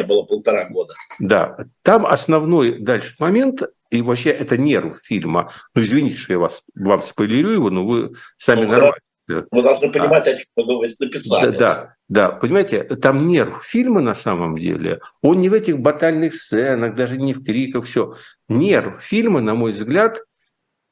[0.06, 0.94] было полтора года.
[1.20, 5.52] Да, там основной дальше момент, и вообще это нерв фильма.
[5.74, 8.98] Ну, извините, что я вас, вам спойлерю его, но вы сами ну, нормально.
[9.28, 11.52] Вы должны понимать, а, о чем вы написали.
[11.52, 16.34] Да, да, да, понимаете, там нерв фильма на самом деле, он не в этих батальных
[16.34, 18.14] сценах, даже не в криках, все.
[18.48, 20.22] Нерв фильма, на мой взгляд,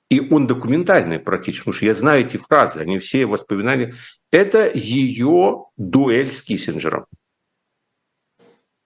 [0.09, 3.93] и он документальный практически, потому что я знаю эти фразы, они все воспоминания.
[4.31, 7.05] Это ее дуэль с Киссинджером.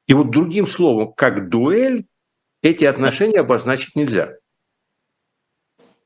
[0.07, 2.05] И вот другим словом, как дуэль,
[2.61, 4.35] эти отношения обозначить нельзя.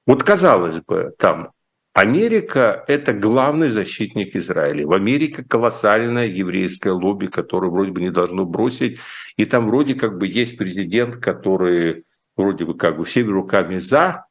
[0.05, 1.51] Вот казалось бы, там
[1.93, 4.87] Америка– это главный защитник Израиля.
[4.87, 8.99] В Америке колоссальное еврейское лобби, которое вроде бы не должно бросить.
[9.37, 14.25] И там вроде как бы есть президент, который вроде бы как бы всеми руками за.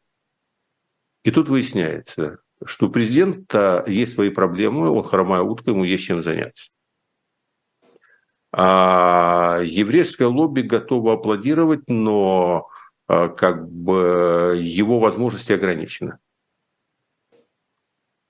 [1.22, 6.20] И тут выясняется, что у президента есть свои проблемы, он хромая утка, ему есть чем
[6.20, 6.72] заняться.
[8.55, 12.69] А еврейское лобби готово аплодировать, но
[13.07, 16.19] а, как бы его возможности ограничены.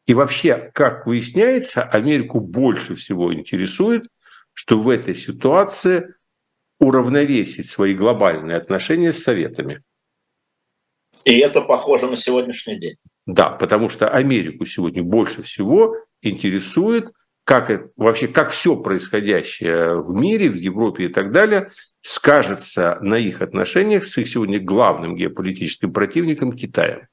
[0.06, 4.06] И вообще, как выясняется, Америку больше всего интересует,
[4.52, 6.14] что в этой ситуации
[6.78, 9.82] уравновесить свои глобальные отношения с Советами.
[11.24, 12.96] И это похоже на сегодняшний день.
[13.26, 17.12] Да, потому что Америку сегодня больше всего интересует
[17.44, 23.42] как вообще, как все происходящее в мире, в Европе и так далее, скажется на их
[23.42, 27.08] отношениях с их сегодня главным геополитическим противником Китаем.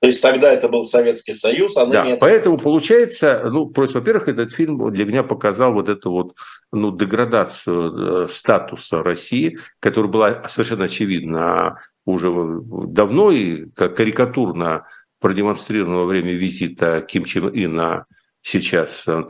[0.00, 2.20] То есть тогда это был Советский Союз, а ныне да, это...
[2.20, 6.34] Поэтому получается, ну, просто, во-первых, этот фильм для меня показал вот эту вот
[6.72, 14.86] ну, деградацию э, статуса России, которая была совершенно очевидна уже давно и как карикатурно
[15.20, 18.06] продемонстрирована во время визита Ким Чен Ына
[18.40, 19.24] сейчас э,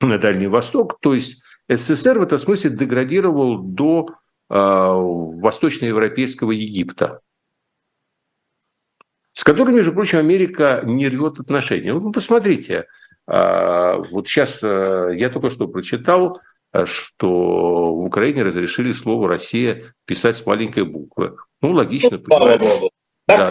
[0.00, 0.98] на Дальний Восток.
[1.00, 7.20] То есть СССР в этом смысле деградировал до э, восточноевропейского Египта,
[9.32, 11.92] с которым, между прочим, Америка не рвет отношения.
[11.92, 12.86] Ну, вы посмотрите,
[13.26, 16.40] э, вот сейчас э, я только что прочитал,
[16.86, 17.28] что
[17.94, 21.36] в Украине разрешили слово «Россия» писать с маленькой буквы.
[21.62, 22.90] Ну, логично, ну,
[23.28, 23.48] Да,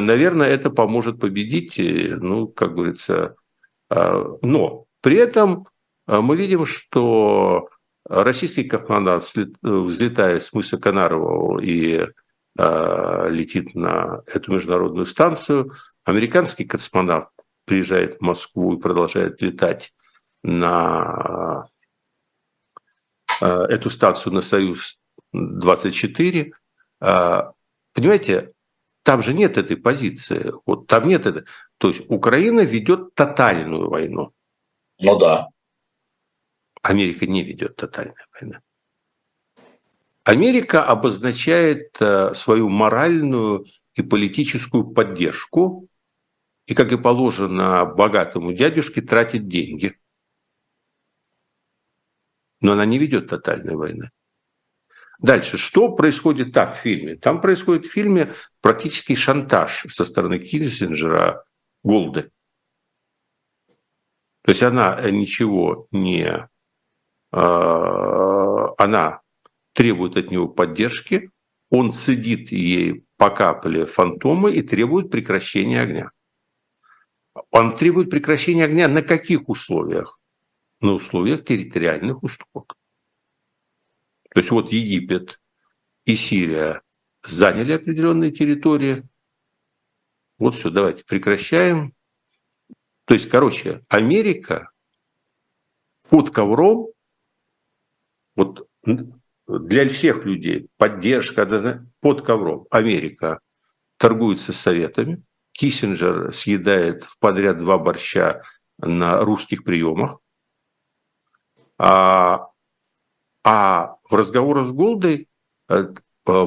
[0.00, 3.34] наверное, это поможет победить, ну, как говорится.
[3.90, 5.69] Но при этом а
[6.10, 7.68] мы видим, что
[8.08, 12.08] российский космонавт взлетает с мыса Канарова и
[12.58, 15.72] а, летит на эту международную станцию.
[16.04, 17.30] Американский космонавт
[17.64, 19.94] приезжает в Москву и продолжает летать
[20.42, 21.68] на
[23.40, 26.52] а, эту станцию на Союз-24.
[27.92, 28.52] Понимаете,
[29.02, 30.52] там же нет этой позиции.
[30.66, 31.44] Вот там нет этой.
[31.78, 34.32] То есть Украина ведет тотальную войну.
[34.98, 35.48] Ну да.
[36.82, 38.60] Америка не ведет тотальной войны.
[40.24, 45.88] Америка обозначает э, свою моральную и политическую поддержку,
[46.66, 49.98] и, как и положено богатому дядюшке, тратит деньги.
[52.60, 54.10] Но она не ведет тотальной войны.
[55.18, 57.16] Дальше, что происходит так в фильме?
[57.16, 61.44] Там происходит в фильме практически шантаж со стороны Киссинджера
[61.82, 62.30] Голды.
[64.42, 66.48] То есть она ничего не...
[67.32, 69.20] Э, она
[69.72, 71.30] требует от него поддержки,
[71.70, 76.10] он цедит ей по капле фантомы и требует прекращения огня.
[77.50, 80.18] Он требует прекращения огня на каких условиях?
[80.80, 82.74] На условиях территориальных уступок.
[84.30, 85.40] То есть вот Египет
[86.04, 86.82] и Сирия
[87.22, 89.06] заняли определенные территории.
[90.38, 91.94] Вот все, давайте прекращаем.
[93.04, 94.70] То есть, короче, Америка
[96.08, 96.88] под ковром,
[98.40, 98.66] вот
[99.46, 102.66] для всех людей поддержка под ковром.
[102.70, 103.40] Америка
[103.98, 105.22] торгуется с советами,
[105.52, 108.42] Киссинджер съедает в подряд два борща
[108.78, 110.20] на русских приемах,
[111.76, 112.48] а,
[113.44, 115.28] а в разговорах с Голдой
[115.68, 115.94] э,
[116.26, 116.46] э,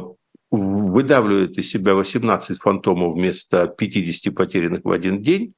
[0.50, 5.54] выдавливает из себя 18 фантомов вместо 50 потерянных в один день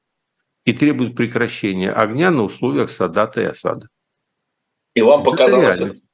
[0.64, 3.88] и требует прекращения огня на условиях Садата и осады.
[4.94, 6.05] И вам показалось это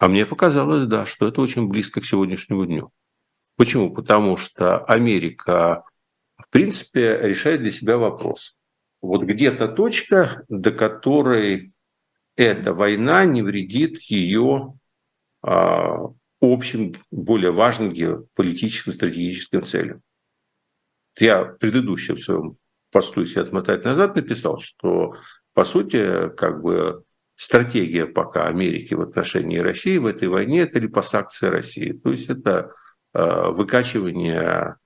[0.00, 2.90] а мне показалось, да, что это очень близко к сегодняшнему дню.
[3.56, 3.92] Почему?
[3.94, 5.84] Потому что Америка,
[6.38, 8.56] в принципе, решает для себя вопрос.
[9.02, 11.74] Вот где-то точка, до которой
[12.34, 14.72] эта война не вредит ее
[15.42, 15.98] а,
[16.40, 20.00] общим, более важным геополитическим, стратегическим целям.
[21.18, 22.56] Я в предыдущем своем
[22.90, 25.14] посту, если отмотать назад, написал, что,
[25.52, 27.04] по сути, как бы
[27.40, 31.92] стратегия пока Америки в отношении России в этой войне– это липосакция России.
[31.92, 32.72] То есть это
[33.14, 34.76] э, выкачивание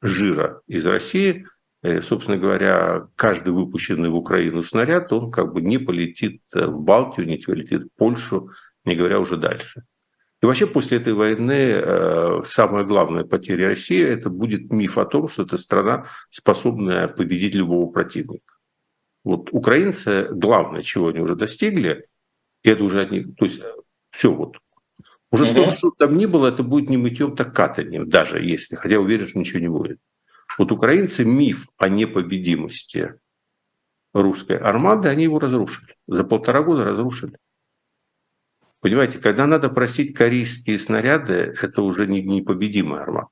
[0.00, 1.44] жира из России.
[1.82, 7.26] И, собственно говоря, каждый выпущенный в Украину снаряд, он как бы не полетит в Балтию,
[7.26, 8.48] не полетит в Польшу,
[8.84, 9.82] не говоря уже дальше.
[10.40, 15.26] И вообще после этой войны э, самая главная потеря России– это будет миф о том,
[15.26, 18.54] что это страна, способная победить любого противника.
[19.24, 22.06] Вот украинцы, главное, чего они уже достигли,
[22.62, 23.60] и это уже одни, то есть
[24.10, 24.58] все вот.
[25.30, 29.00] Уже что, что там ни было, это будет не мытьем, так катанием, даже если, хотя
[29.00, 29.98] уверен, что ничего не будет.
[30.58, 33.14] Вот украинцы миф о непобедимости
[34.12, 35.96] русской армады, они его разрушили.
[36.06, 37.36] За полтора года разрушили.
[38.80, 43.30] Понимаете, когда надо просить корейские снаряды, это уже не непобедимая армада.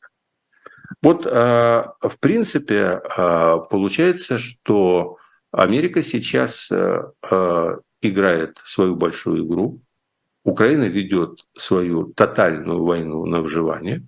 [1.03, 5.19] Вот, а, в принципе, а, получается, что
[5.53, 9.83] Америка сейчас э, э, играет свою большую игру,
[10.45, 14.07] Украина ведет свою тотальную войну на выживание,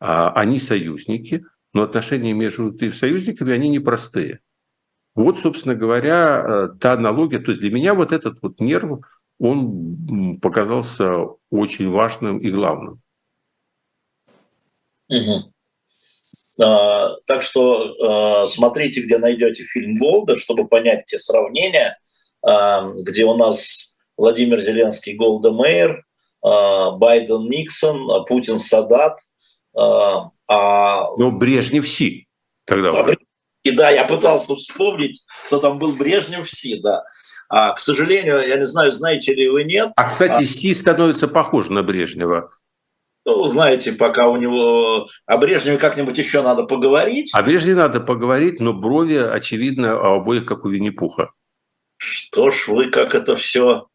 [0.00, 4.40] а они союзники, но отношения между союзниками, они непростые.
[5.14, 9.00] Вот, собственно говоря, э, та аналогия, то есть для меня вот этот вот нерв,
[9.40, 13.02] он показался очень важным и главным.
[15.08, 15.52] Угу.
[16.60, 21.98] А, так что а, смотрите, где найдете фильм «Волга», чтобы понять те сравнения,
[22.42, 26.04] а, где у нас Владимир Зеленский, Голда Мейер,
[26.42, 29.18] Байден Никсон, Путин Садат.
[29.76, 31.10] А...
[31.16, 32.26] Ну, Брежнев Си.
[32.64, 33.06] Тогда а,
[33.64, 37.04] и да, я пытался вспомнить, что там был Брежнев Си, да.
[37.48, 39.90] А, к сожалению, я не знаю, знаете ли вы нет.
[39.96, 40.46] А, кстати, а...
[40.46, 42.50] Си становится похож на Брежнева.
[43.28, 47.30] Ну, знаете, пока у него о Брежневе как-нибудь еще надо поговорить.
[47.34, 51.32] О Брежневе надо поговорить, но брови, очевидно, у обоих, как у Винни-Пуха.
[51.98, 53.88] Что ж вы, как это все,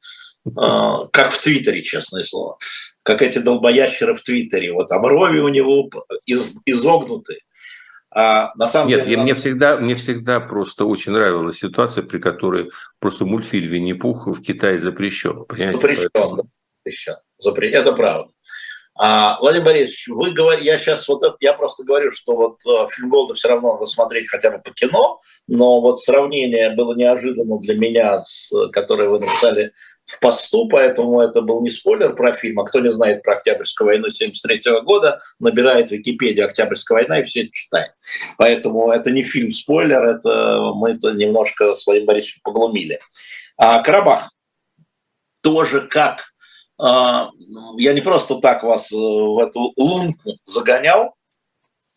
[0.56, 2.60] а, как в Твиттере, честное слово,
[3.02, 5.90] как эти долбоящеры в Твиттере, вот, а брови у него
[6.28, 7.40] из, изогнуты.
[8.12, 12.70] А на самом Нет, деле, мне, всегда, мне всегда просто очень нравилась ситуация, при которой
[13.00, 15.46] просто мультфильм Винни-Пух в Китае запрещен.
[15.50, 16.36] Запрещен, Поэтому...
[16.36, 16.44] да,
[16.84, 17.16] запрещен.
[17.40, 17.72] Запре...
[17.72, 18.32] Это правда.
[18.96, 22.88] А, Владимир Борисович, вы говорите, я сейчас вот это, я просто говорю, что вот э,
[22.92, 27.58] фильм Голда все равно надо смотреть хотя бы по кино, но вот сравнение было неожиданно
[27.58, 28.22] для меня,
[28.72, 29.74] которое вы написали
[30.06, 33.88] в посту, поэтому это был не спойлер про фильм, а кто не знает про Октябрьскую
[33.88, 37.92] войну 1973 года, набирает в Википедию Октябрьская война и все это читает.
[38.38, 43.00] Поэтому это не фильм-спойлер, это мы это немножко с Владимиром Борисовичем поглумили.
[43.58, 44.30] А Карабах
[45.42, 46.33] тоже как
[46.80, 51.16] я не просто так вас э, в эту лунку загонял.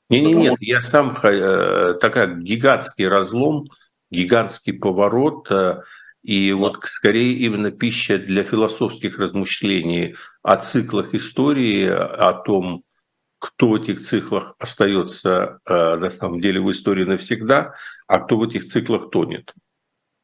[0.08, 3.68] Не, не, нет, я сам э, такая гигантский разлом,
[4.10, 5.82] гигантский поворот, э,
[6.22, 12.82] И вот скорее именно пища для философских размышлений о циклах истории, о том,
[13.38, 17.74] кто в этих циклах остается на самом деле в истории навсегда,
[18.08, 19.54] а кто в этих циклах тонет.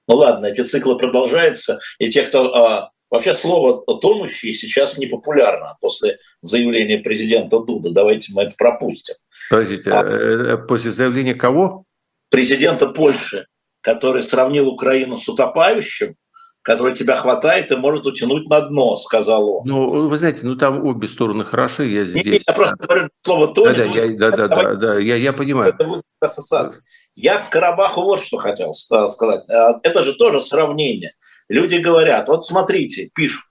[0.08, 5.76] Ну ладно, эти циклы продолжаются, и те, кто а, вообще слово тонущий сейчас не популярно
[5.80, 7.90] после заявления президента Дуда.
[7.90, 9.14] Давайте мы это пропустим.
[9.50, 11.84] Подождите, а, э, после заявления кого?
[12.30, 13.46] Президента Польши,
[13.82, 16.16] который сравнил Украину с утопающим,
[16.62, 19.62] который тебя хватает и может утянуть на дно, сказал он.
[19.66, 22.24] Ну, вы знаете, ну там обе стороны хороши, я здесь...
[22.24, 23.76] Нет, я просто говорю слово «тонет».
[23.76, 25.74] Да, да, я, да, да, да, да, я, я понимаю.
[25.74, 25.86] Это
[26.20, 26.82] ассоциация.
[27.14, 29.42] Я в Карабаху вот что хотел сказать.
[29.50, 31.14] Э, это же тоже сравнение.
[31.52, 33.44] Люди говорят, вот смотрите, пишут,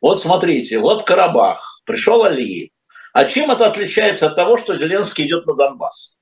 [0.00, 2.70] вот смотрите, вот Карабах, пришел Алиев.
[3.12, 6.16] А чем это отличается от того, что Зеленский идет на Донбасс?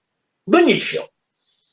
[0.47, 1.05] Да ничем.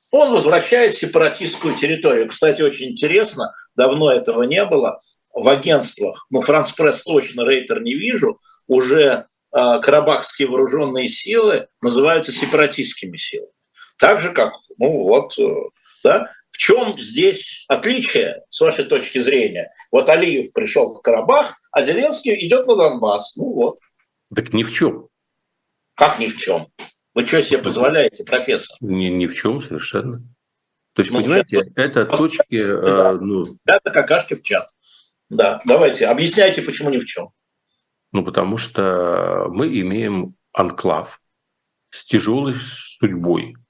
[0.09, 2.29] Он возвращает сепаратистскую территорию.
[2.29, 5.01] Кстати, очень интересно, давно этого не было.
[5.33, 12.31] В агентствах, ну, Франц Пресс точно, Рейтер не вижу, уже э, карабахские вооруженные силы называются
[12.31, 13.51] сепаратистскими силами.
[13.99, 15.43] Так же, как, ну вот, э,
[16.05, 16.31] да,
[16.61, 19.71] чем здесь отличие, с вашей точки зрения?
[19.91, 23.35] Вот Алиев пришел в Карабах, а Зеленский идет на Донбасс.
[23.35, 23.79] Ну вот.
[24.33, 25.07] Так ни в чем.
[25.95, 26.67] Как ни в чем?
[27.15, 28.77] Вы что себе позволяете, профессор?
[28.79, 30.19] Ни, ни в чем совершенно.
[30.93, 31.67] То есть, ну, понимаете, сейчас...
[31.75, 32.45] это точки...
[32.81, 33.09] Да.
[33.09, 33.57] Э, ну...
[33.65, 34.69] Это какашки в чат.
[35.29, 37.31] Да, давайте, объясняйте, почему ни в чем.
[38.11, 41.21] Ну, потому что мы имеем анклав
[41.89, 43.60] с тяжелой судьбой, э,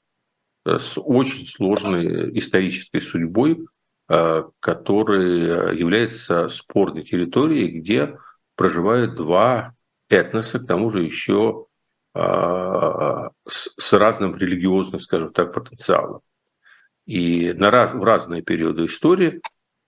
[0.66, 3.66] с очень сложной исторической судьбой,
[4.10, 8.16] э, который является спорной территорией, где
[8.56, 9.76] проживают два
[10.10, 11.68] этноса, к тому же еще
[12.14, 16.22] а, с разным религиозным, скажем так, потенциалом.
[17.06, 19.42] И на раз, в разные периоды истории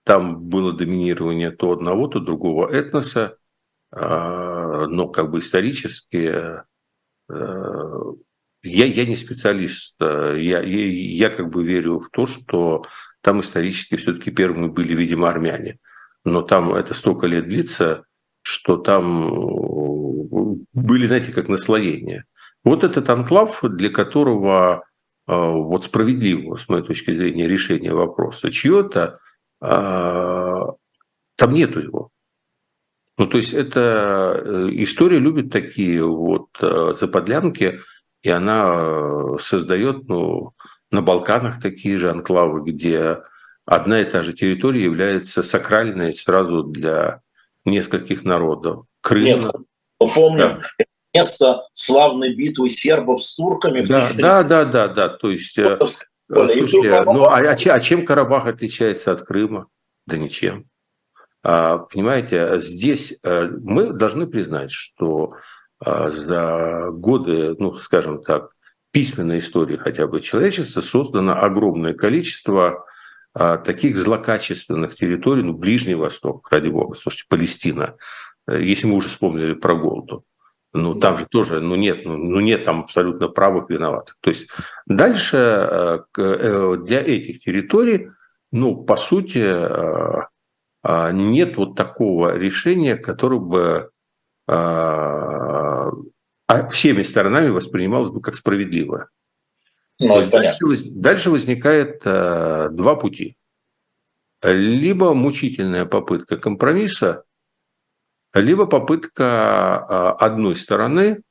[0.04, 3.36] там было доминирование то одного, то другого этноса,
[3.90, 6.62] а, но как бы исторически
[7.28, 8.12] э,
[8.64, 12.84] я, я не специалист, я, я, я как бы верю в то, что
[13.20, 15.78] там исторически все-таки первыми были, видимо, армяне.
[16.24, 18.04] Но там это столько лет длится,
[18.42, 19.30] что там
[20.72, 22.24] были, знаете, как наслоения.
[22.64, 24.84] Вот этот анклав, для которого
[25.26, 29.18] э, вот справедливого, с моей точки зрения, решения вопроса чье-то,
[29.60, 30.62] э,
[31.36, 32.10] там нету его.
[33.16, 37.80] Ну, то есть это э, история любит такие вот заподлянки,
[38.24, 40.54] и она создает ну,
[40.90, 43.18] на Балканах такие же анклавы, где
[43.66, 47.20] одна и та же территория является сакральной сразу для
[47.66, 48.86] нескольких народов.
[49.02, 49.24] Крым.
[49.24, 49.40] Нет,
[50.00, 50.84] мы помним да.
[51.12, 53.84] место славной битвы сербов с турками.
[53.84, 55.08] Да, в да, да, да, да.
[55.10, 55.78] То есть, э,
[56.26, 59.66] слушайте, ну, а, а, а чем Карабах отличается от Крыма?
[60.06, 60.66] Да ничем.
[61.42, 65.36] А, понимаете, здесь э, мы должны признать, что а,
[65.80, 68.50] за годы, ну, скажем так,
[68.94, 72.84] письменной истории хотя бы человечества создано огромное количество
[73.34, 77.96] а, таких злокачественных территорий, ну, Ближний Восток, ради бога, слушайте, Палестина,
[78.46, 80.24] если мы уже вспомнили про Голду,
[80.72, 84.16] ну, там же тоже, ну, нет, ну, ну, нет там абсолютно правых виноватых.
[84.20, 84.48] То есть
[84.86, 88.10] дальше э, э, для этих территорий,
[88.52, 89.44] ну, по сути,
[90.86, 93.90] а, нет вот такого решения, которое бы
[94.46, 95.90] а,
[96.70, 99.08] всеми сторонами воспринималось бы как справедливое.
[99.98, 103.36] Ну, дальше, дальше возникает э, два пути.
[104.42, 107.24] Либо мучительная попытка компромисса,
[108.34, 111.22] либо попытка э, одной стороны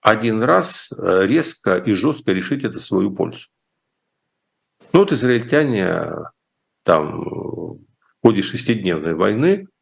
[0.00, 3.48] один раз э, резко и жестко решить это в свою пользу.
[4.92, 6.02] Ну вот израильтяне
[6.84, 7.80] там в
[8.22, 9.77] ходе шестидневной войны э,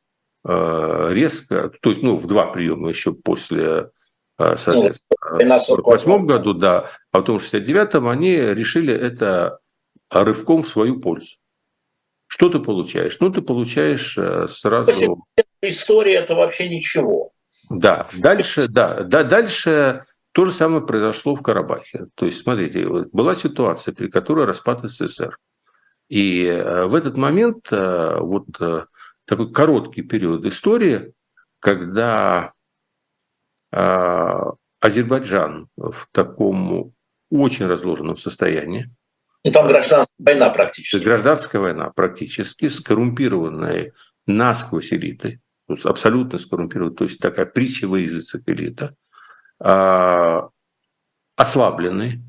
[0.48, 3.90] резко, то есть ну, в два приема еще после
[4.38, 9.60] а, соответственно, ну, в 1948 году, да, а потом в 1969 они решили это
[10.10, 11.36] рывком в свою пользу.
[12.26, 13.18] Что ты получаешь?
[13.20, 15.24] Ну, ты получаешь э, сразу...
[15.62, 17.30] История– это вообще ничего.
[17.70, 22.06] Да, дальше, да, да, дальше то же самое произошло в Карабахе.
[22.14, 25.38] То есть, смотрите, была ситуация, при которой распад СССР.
[26.08, 28.46] И э, в этот момент э, вот
[29.26, 31.12] такой короткий период истории,
[31.58, 32.52] когда
[33.72, 36.94] а, Азербайджан в таком
[37.30, 38.90] очень разложенном состоянии.
[39.42, 41.04] И там гражданская война практически.
[41.04, 43.92] Гражданская война практически, скоррумпированная
[44.26, 45.40] насквозь элитой,
[45.84, 48.94] абсолютно скоррумпированная, то есть такая притча во языцах элита,
[49.58, 50.48] а,
[51.36, 52.22] ослабленный,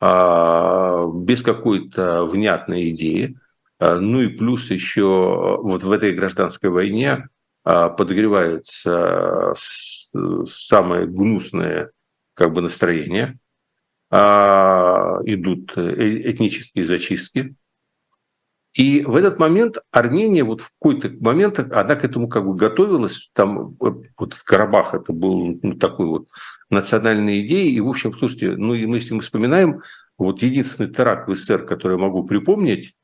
[0.00, 3.38] а, без какой-то внятной идеи,
[4.00, 7.28] ну и плюс еще вот в этой гражданской войне
[7.62, 11.90] подогреваются самые гнусные
[12.34, 13.38] как бы настроения,
[14.10, 17.56] идут э, этнические зачистки,
[18.74, 23.30] и в этот момент Армения вот в какой-то момент, она к этому как бы готовилась,
[23.32, 26.26] там вот Карабах это был ну, такой вот
[26.70, 29.80] национальной идеей, и в общем, слушайте, ну и если мы вспоминаем,
[30.18, 32.94] вот единственный теракт в СССР, который я могу припомнить,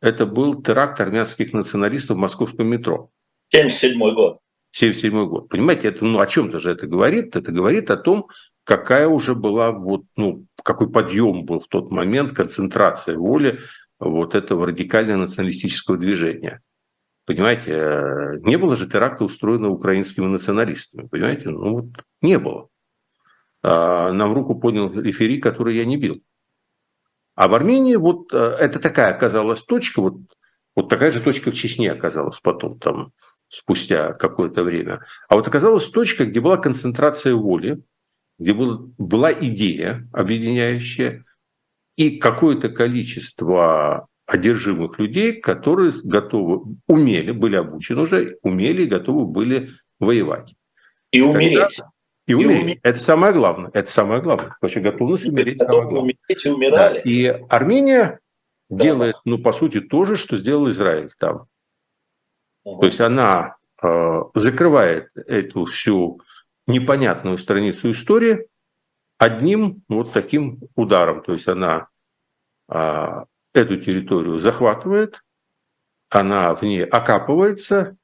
[0.00, 3.10] это был теракт армянских националистов в московском метро.
[3.48, 4.38] 77 год.
[4.72, 5.48] 77 год.
[5.48, 7.34] Понимаете, это, ну, о чем-то же это говорит?
[7.36, 8.28] Это говорит о том,
[8.64, 13.58] какая уже была, вот, ну, какой подъем был в тот момент, концентрация воли
[13.98, 16.62] вот этого радикально-националистического движения.
[17.26, 21.06] Понимаете, э, не было же теракта, устроенного украинскими националистами.
[21.06, 21.86] Понимаете, ну вот
[22.22, 22.68] не было.
[23.62, 26.22] А, нам руку поднял рефери, который я не бил.
[27.40, 30.16] А в Армении вот э, это такая оказалась точка, вот,
[30.76, 33.12] вот такая же точка в Чечне оказалась потом, там,
[33.48, 35.06] спустя какое-то время.
[35.26, 37.80] А вот оказалась точка, где была концентрация воли,
[38.38, 41.24] где была, была идея объединяющая,
[41.96, 49.70] и какое-то количество одержимых людей, которые готовы, умели, были обучены уже, умели и готовы были
[49.98, 50.54] воевать.
[51.10, 51.78] И умереть.
[51.78, 51.90] Когда,
[52.26, 52.50] и умереть.
[52.50, 52.80] И умереть.
[52.82, 53.70] Это самое главное.
[53.74, 54.56] Это самое главное.
[54.60, 55.58] Вообще готовность умереть.
[55.58, 56.00] Самое главное.
[56.00, 56.94] Умереть и умирали.
[56.94, 57.00] Да.
[57.00, 58.20] И Армения
[58.68, 58.84] да.
[58.84, 61.46] делает, ну, по сути, то же, что сделал Израиль там.
[62.64, 62.80] Угу.
[62.80, 66.20] То есть она э, закрывает эту всю
[66.66, 68.46] непонятную страницу истории
[69.18, 71.22] одним вот таким ударом.
[71.22, 71.88] То есть она
[72.68, 75.22] а, эту территорию захватывает,
[76.08, 77.96] она в ней окапывается,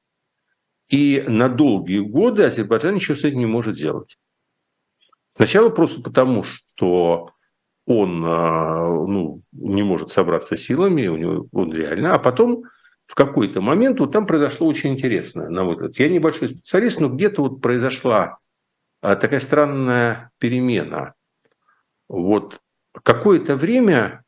[0.89, 4.19] и на долгие годы Азербайджан ничего с этим не может сделать.
[5.31, 7.31] Сначала просто потому, что
[7.87, 12.65] он а, ну, не может собраться силами, у него он реально, а потом
[13.05, 15.77] в какой-то момент вот там произошло очень интересное, на мой.
[15.97, 18.39] Я небольшой специалист, но где-то вот произошла
[19.01, 21.15] а, такая странная перемена.
[22.09, 22.61] Вот
[22.93, 24.25] какое-то время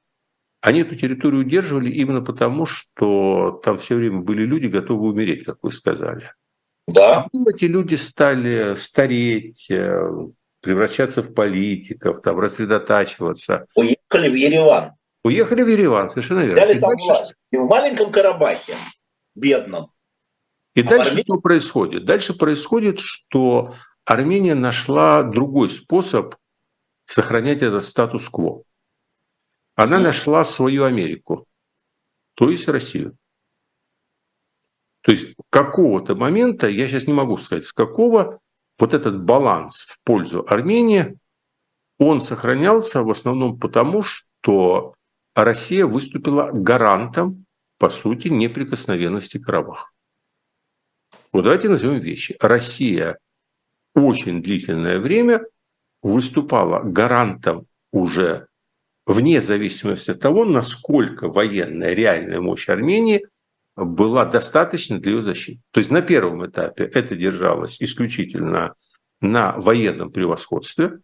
[0.60, 5.58] они эту территорию удерживали именно потому, что там все время были люди, готовы умереть, как
[5.62, 6.32] вы сказали.
[6.94, 7.26] Да.
[7.32, 10.10] А эти люди стали стареть, э,
[10.60, 13.66] превращаться в политиков, там, рассредотачиваться.
[13.74, 14.92] Уехали в Ереван.
[15.24, 16.64] Уехали в Ереван, совершенно верно.
[16.64, 17.34] Взяли там власть.
[17.50, 18.74] И в маленьком Карабахе,
[19.34, 19.90] бедном.
[20.74, 21.24] И а дальше Армении...
[21.24, 22.04] что происходит?
[22.04, 23.74] Дальше происходит, что
[24.04, 26.36] Армения нашла другой способ
[27.06, 28.62] сохранять этот статус-кво
[29.78, 31.46] она нашла свою Америку,
[32.34, 33.16] то есть Россию.
[35.08, 38.40] То есть какого-то момента, я сейчас не могу сказать, с какого,
[38.78, 41.16] вот этот баланс в пользу Армении,
[41.98, 44.92] он сохранялся в основном потому, что
[45.34, 47.46] Россия выступила гарантом,
[47.78, 49.88] по сути, неприкосновенности Карабаха.
[51.32, 52.36] Вот давайте назовем вещи.
[52.38, 53.18] Россия
[53.94, 55.40] очень длительное время
[56.02, 58.46] выступала гарантом уже
[59.06, 63.26] вне зависимости от того, насколько военная реальная мощь Армении
[63.84, 65.60] была достаточна для ее защиты.
[65.70, 68.74] То есть на первом этапе это держалось исключительно
[69.20, 71.00] на военном превосходстве,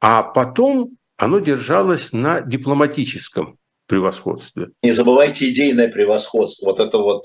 [0.00, 4.70] а потом оно держалось на дипломатическом превосходстве.
[4.82, 7.24] Не забывайте идейное превосходство, вот это вот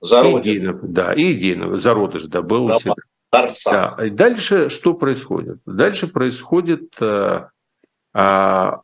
[0.00, 0.62] зародиш.
[0.82, 2.78] да, и идейное, зародыш, да, был да,
[3.30, 4.06] Да.
[4.06, 5.58] И дальше что происходит?
[5.66, 7.50] Дальше происходит а,
[8.14, 8.80] а,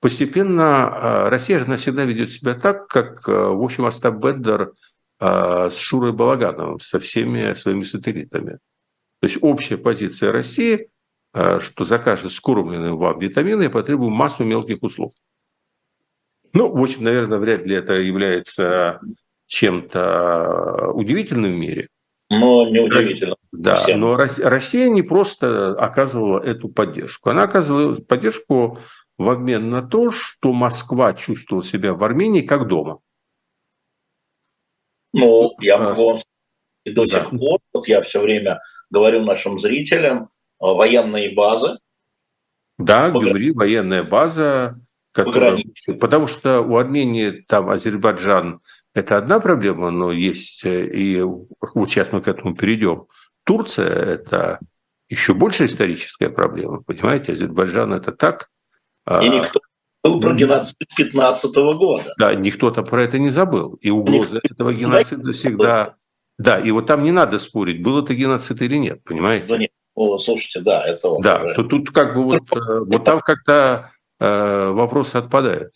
[0.00, 4.72] постепенно а, Россия же всегда ведет себя так, как, а, в общем, Остап Бендер
[5.18, 8.58] а, с Шурой Балагановым, со всеми своими сателлитами.
[9.20, 10.90] То есть общая позиция России,
[11.32, 15.12] что закажет скормленные вам витамины, я потребую массу мелких услуг.
[16.52, 19.00] Ну, в общем, наверное, вряд ли это является
[19.46, 21.88] чем-то удивительным в мире.
[22.30, 23.35] Но не удивительно.
[23.66, 24.00] Да, всем.
[24.00, 27.30] но Россия не просто оказывала эту поддержку.
[27.30, 28.78] Она оказывала поддержку
[29.18, 33.00] в обмен на то, что Москва чувствовала себя в Армении как дома.
[35.12, 36.18] Ну, я могу вам
[36.84, 38.60] и до сих пор, вот я все время
[38.90, 40.28] говорю нашим зрителям, э,
[40.60, 41.78] военные базы.
[42.78, 43.24] Да, пограни...
[43.24, 44.78] говори, военная база,
[45.10, 45.58] которая...
[45.98, 48.60] потому что у Армении там Азербайджан
[48.94, 53.06] это одна проблема, но есть э, и вот сейчас мы к этому перейдем.
[53.46, 54.58] Турция это
[55.08, 57.32] еще больше историческая проблема, понимаете?
[57.32, 58.50] Азербайджан это так
[59.06, 59.60] а, и никто
[60.02, 62.02] был про геноцид 15 года.
[62.18, 63.74] Да, никто-то про это не забыл.
[63.80, 65.94] И угроза никто этого геноцида всегда...
[66.38, 69.46] Да, и вот там не надо спорить, был это геноцид или нет, понимаете?
[69.46, 71.54] Да нет, О, слушайте, да, это вот Да, уже...
[71.54, 75.72] то тут как бы вот, э, вот там как-то э, вопросы отпадают.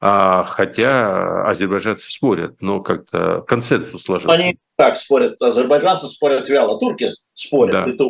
[0.00, 4.34] А, хотя азербайджанцы спорят, но как-то консенсус сложился.
[4.34, 7.92] Они так спорят, азербайджанцы спорят вяло, турки спорят, да.
[7.92, 8.04] это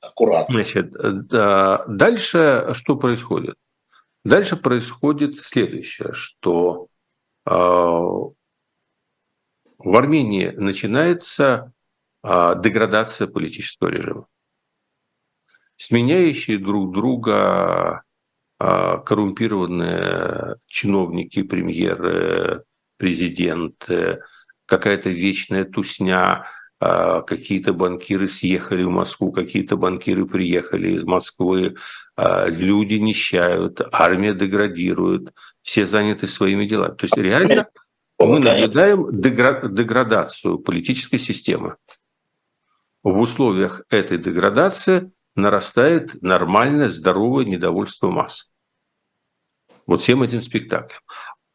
[0.00, 0.54] аккуратно.
[0.54, 0.92] Значит,
[1.96, 3.56] дальше что происходит?
[4.24, 6.88] Дальше происходит следующее, что
[7.46, 8.34] э, в
[9.78, 11.72] Армении начинается
[12.22, 14.26] э, деградация политического режима.
[15.76, 18.02] Сменяющие друг друга
[18.60, 22.64] коррумпированные чиновники, премьеры,
[22.98, 24.22] президенты,
[24.66, 26.46] какая-то вечная тусня–
[26.82, 31.76] а, какие-то банкиры съехали в Москву, какие-то банкиры приехали из Москвы,
[32.16, 36.94] а, люди нищают, армия деградирует, все заняты своими делами.
[36.94, 37.68] То есть реально
[38.18, 41.76] мы наблюдаем деградацию политической системы.
[43.02, 48.49] В условиях этой деградации нарастает нормальное, здоровое недовольство масс.
[49.90, 51.00] Вот всем этим спектаклем.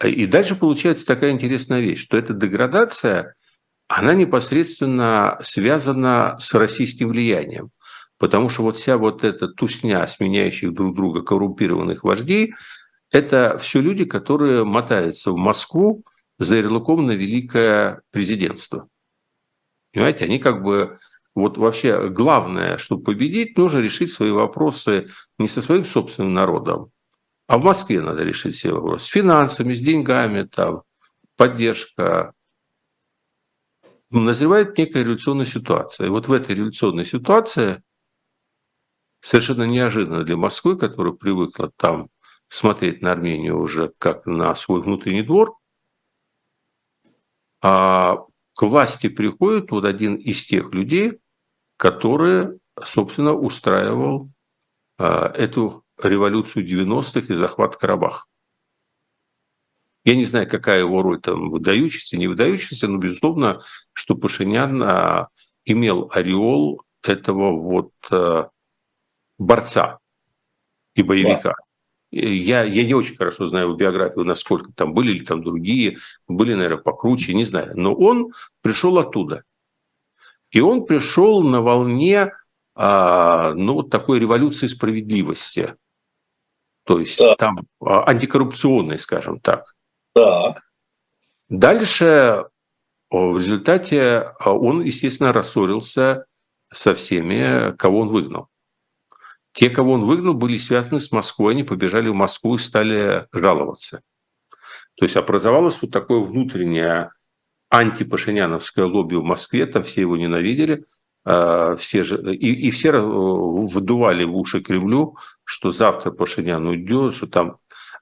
[0.03, 3.33] И дальше получается такая интересная вещь, что эта деградация–
[3.88, 7.69] она непосредственно связана с российским влиянием.
[8.17, 12.55] Потому что вот вся вот эта тусня сменяющих друг друга коррумпированных вождей,
[13.09, 16.03] это все люди, которые мотаются в Москву
[16.38, 18.89] за ярлыком на великое президентство.
[19.93, 20.97] Понимаете, они как бы
[21.36, 25.07] вот вообще главное, чтобы победить, нужно решить свои вопросы
[25.38, 26.91] не со своим собственным народом,
[27.47, 29.05] а в Москве надо решить все вопросы.
[29.05, 30.83] С финансами, с деньгами, там,
[31.35, 32.33] поддержка,
[34.09, 36.07] назревает некая революционная ситуация.
[36.07, 37.83] И вот в этой революционной ситуации
[39.21, 42.09] совершенно неожиданно для Москвы, которая привыкла там
[42.47, 45.57] смотреть на Армению уже как на свой внутренний двор,
[47.61, 51.19] а к власти приходит вот один из тех людей,
[51.77, 54.29] который, собственно, устраивал
[54.97, 58.25] а, эту революцию 90-х и захват Карабаха.
[60.03, 63.61] Я не знаю, какая его роль там выдающаяся, не выдающаяся, но безусловно,
[63.93, 65.29] что Пашинян а,
[65.65, 68.49] имел ореол этого вот а,
[69.39, 69.99] борца
[70.93, 71.49] и боевика.
[71.49, 71.55] Да.
[72.11, 76.53] Я, я не очень хорошо знаю его биографию, насколько там были или там другие, были,
[76.53, 77.73] наверное, покруче, не знаю.
[77.75, 78.31] Но он
[78.61, 79.43] пришел оттуда.
[80.51, 82.31] И он пришел на волне
[82.75, 85.75] а, ну, вот такой революции справедливости.
[86.86, 87.36] То есть да.
[87.36, 89.75] там а, антикоррупционной, скажем так.
[90.13, 90.61] Так.
[91.49, 92.45] Дальше
[93.09, 96.25] в результате а, он, естественно, рассорился
[96.71, 98.49] со всеми, кого он выгнал.
[99.53, 104.01] Те, кого он выгнал, были связаны с Москвой, они побежали в Москву и стали жаловаться.
[104.95, 107.11] То есть образовалось вот такое внутреннее
[107.69, 110.86] антипашиняновское лобби в Москве, там все его ненавидели,
[111.26, 117.26] все же, и, и все э, вдували в уши Кремлю, что завтра Пашинян уйдет, что
[117.26, 117.57] там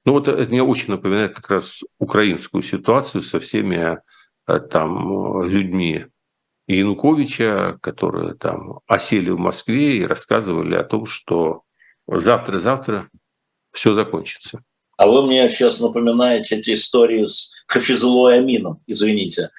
[0.05, 3.99] ну вот это мне очень напоминает как раз украинскую ситуацию со всеми
[4.47, 6.07] э, там людьми
[6.67, 11.61] Януковича, которые там осели в Москве и рассказывали о том, что
[12.07, 13.09] завтра-завтра
[13.71, 14.61] все закончится.
[14.97, 19.49] А вы мне сейчас напоминаете эти истории с Хафизулой Амином, извините,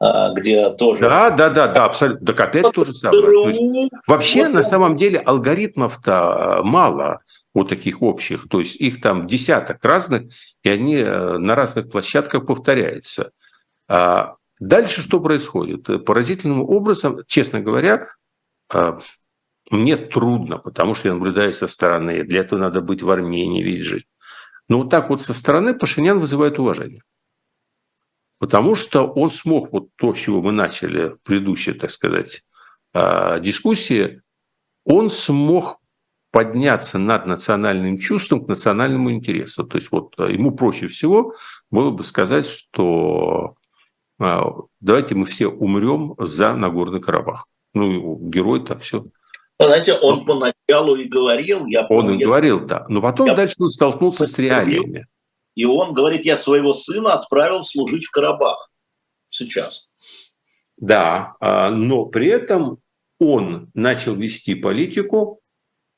[0.00, 1.00] где тоже...
[1.00, 2.26] Да, да, да, да, абсолютно.
[2.26, 3.88] Так опять то же самое.
[4.06, 7.20] вообще, на самом деле, алгоритмов-то мало
[7.54, 8.48] вот таких общих.
[8.48, 10.32] То есть их там десяток разных,
[10.62, 13.30] и они э, на разных площадках повторяются.
[13.88, 16.04] А дальше что происходит?
[16.04, 18.08] Поразительным образом, честно говоря,
[18.72, 18.98] э,
[19.70, 22.24] мне трудно, потому что я наблюдаю со стороны.
[22.24, 24.06] Для этого надо быть в Армении, видеть жить.
[24.68, 27.02] Но вот так вот со стороны Пашинян вызывает уважение.
[28.44, 32.42] Потому что он смог вот то, с чего мы начали в предыдущей, так сказать,
[32.92, 34.20] э, дискуссии,
[34.84, 35.78] он смог
[36.30, 39.64] подняться над национальным чувством к национальному интересу.
[39.64, 41.32] То есть вот э, ему проще всего
[41.70, 43.54] было бы сказать, что
[44.20, 44.40] э,
[44.78, 47.46] давайте мы все умрем за Нагорный Карабах.
[47.72, 49.06] Ну, герой там все.
[49.58, 52.84] Знаете, он поначалу и говорил, я помню, Он и говорил, да.
[52.90, 53.34] Но потом я...
[53.34, 55.06] дальше он столкнулся с реалиями.
[55.54, 58.70] И он говорит, я своего сына отправил служить в Карабах
[59.28, 59.88] сейчас.
[60.76, 62.78] Да, а, но при этом
[63.18, 65.40] он начал вести политику,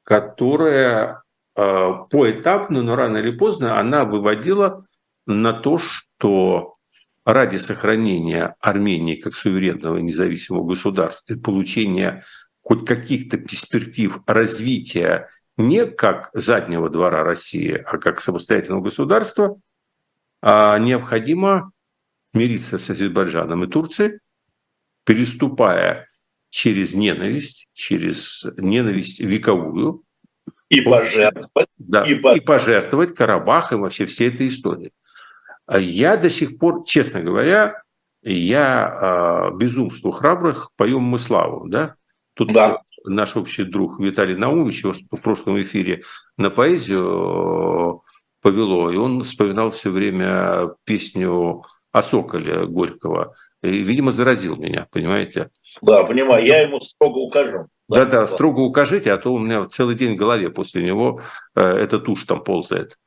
[0.03, 1.23] которая
[1.57, 4.87] э, поэтапно, но рано или поздно, она выводила
[5.27, 6.77] на то, что
[7.25, 12.25] ради сохранения Армении как суверенного независимого государства и получения
[12.61, 19.59] хоть каких-то перспектив развития не как заднего двора России, а как самостоятельного государства,
[20.43, 21.73] а необходимо
[22.35, 24.21] мириться с Азербайджаном и Турцией,
[25.05, 26.09] переступая
[26.51, 30.03] через ненависть, через ненависть вековую.
[30.69, 31.69] И пожертвовать.
[31.79, 34.93] Да, и, и пожертвовать Карабах и вообще всей этой истории.
[35.73, 37.83] Я до сих пор, честно говоря,
[38.23, 41.95] я э, безумству храбрых поем мы славу, да?
[42.35, 42.81] Тут да.
[43.07, 46.03] Наш общий друг Виталий Наумович, его в прошлом эфире
[46.37, 48.03] на поэзию
[48.43, 53.35] повело, и он вспоминал все время песню о Соколе Горького.
[53.63, 55.51] И, видимо, заразил меня, понимаете?
[55.83, 57.69] Да, понимаю, я ему строго укажу.
[57.89, 61.21] Да-да, да, строго укажите, а то у меня целый день в голове после него
[61.55, 62.99] э, эта тушь там ползает.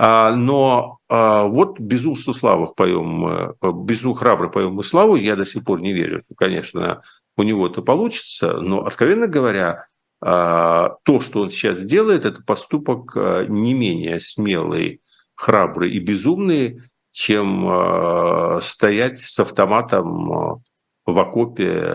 [0.00, 5.44] А, но а, вот безумство славы поем, э, безумно храбро поем мы славу, я до
[5.44, 7.02] сих пор не верю, конечно,
[7.38, 9.86] у него это получится, но, откровенно говоря,
[10.20, 15.00] а, то, что он сейчас делает, это поступок а, не менее смелый,
[15.36, 16.82] храбрый и безумный,
[17.12, 20.62] чем а, стоять с автоматом
[21.06, 21.94] в окопе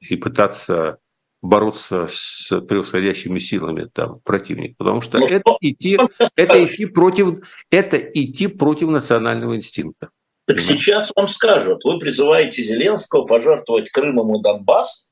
[0.00, 0.98] и пытаться
[1.40, 4.74] бороться с превосходящими силами там, противника.
[4.78, 5.98] Потому что ну, это, идти,
[6.36, 10.10] это, идти против, это идти против национального инстинкта.
[10.46, 15.10] Так сейчас вам скажут, вы призываете Зеленского пожертвовать Крымом и Донбасс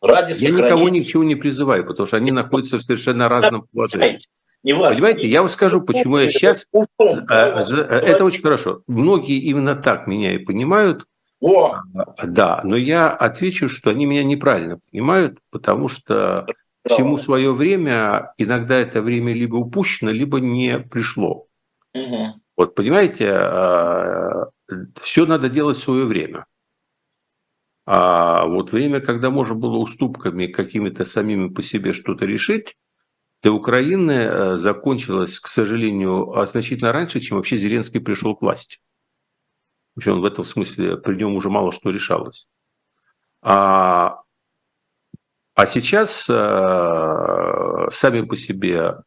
[0.00, 4.18] ради Я никого ничего не призываю, потому что они находятся в совершенно разном положении.
[4.64, 4.96] Не важно.
[4.96, 6.66] Понимаете, я вам скажу, почему я сейчас...
[6.98, 8.82] Э, это очень хорошо.
[8.88, 11.06] Многие именно так меня и понимают,
[11.40, 11.76] о!
[12.24, 16.46] Да, но я отвечу, что они меня неправильно понимают, потому что
[16.84, 21.46] всему свое время, иногда это время либо упущено, либо не пришло.
[21.94, 22.40] Угу.
[22.58, 24.46] Вот понимаете, а,
[24.96, 26.44] все надо делать в свое время.
[27.86, 32.76] А вот время, когда можно было уступками какими-то самими по себе что-то решить,
[33.42, 38.78] для Украины э, закончилось, к сожалению, значительно раньше, чем вообще Зеленский пришел к власти.
[39.94, 42.48] Вообще он в этом смысле, при нем уже мало что решалось.
[43.40, 44.22] А,
[45.54, 49.02] а сейчас а, сами по себе а,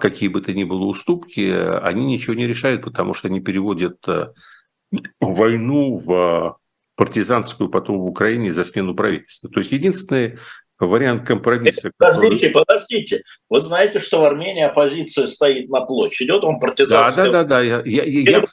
[0.00, 1.50] какие бы то ни было уступки,
[1.82, 4.32] они ничего не решают, потому что они переводят а,
[5.20, 6.58] войну в
[6.96, 9.48] партизанскую потом в Украине за смену правительства.
[9.48, 10.38] То есть единственный
[10.80, 11.90] вариант компромисса.
[11.96, 12.64] Подождите, который...
[12.64, 13.22] подождите.
[13.48, 16.30] Вы знаете, что в Армении оппозиция стоит на площади.
[16.30, 17.22] Вот он партизанский.
[17.24, 17.62] Да, да, да, да.
[17.62, 18.44] Я, я, я,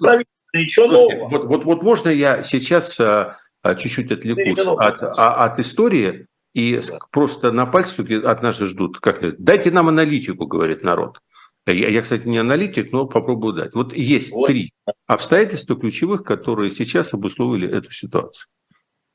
[0.54, 1.30] Ничего Слушайте, нового.
[1.30, 6.82] Вот, вот, вот можно я сейчас а, а чуть-чуть отвлекусь от, а, от истории и
[7.12, 9.00] просто на пальце от нас ждут.
[9.00, 11.20] Как -то, Дайте нам аналитику, говорит народ.
[11.68, 13.76] Я, я, кстати, не аналитик, но попробую дать.
[13.76, 14.48] Вот есть вот.
[14.48, 14.74] три
[15.06, 18.48] обстоятельства ключевых, которые сейчас обусловили эту ситуацию.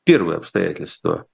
[0.04, 1.26] Первое обстоятельство.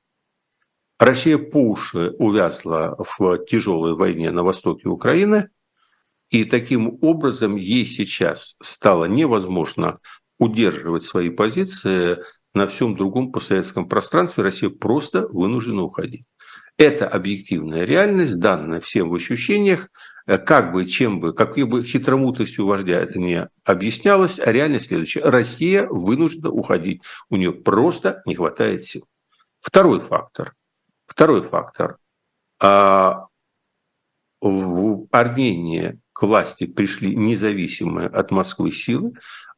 [1.00, 5.50] Россия по уши увязла в тяжелой войне на востоке Украины.
[6.30, 9.98] И таким образом ей сейчас стало невозможно
[10.38, 12.18] удерживать свои позиции
[12.56, 14.42] на всем другом постсоветском пространстве.
[14.42, 16.24] Россия просто вынуждена уходить.
[16.78, 19.88] Это объективная реальность, данная всем в ощущениях,
[20.26, 25.20] как бы, чем бы, какой бы хитромутостью вождя это не объяснялось, а реальность следующая.
[25.20, 27.02] Россия вынуждена уходить.
[27.30, 29.06] У нее просто не хватает сил.
[29.60, 30.54] Второй фактор.
[31.06, 31.98] Второй фактор.
[32.60, 33.26] А
[34.40, 39.12] в Армении к власти пришли независимые от Москвы силы,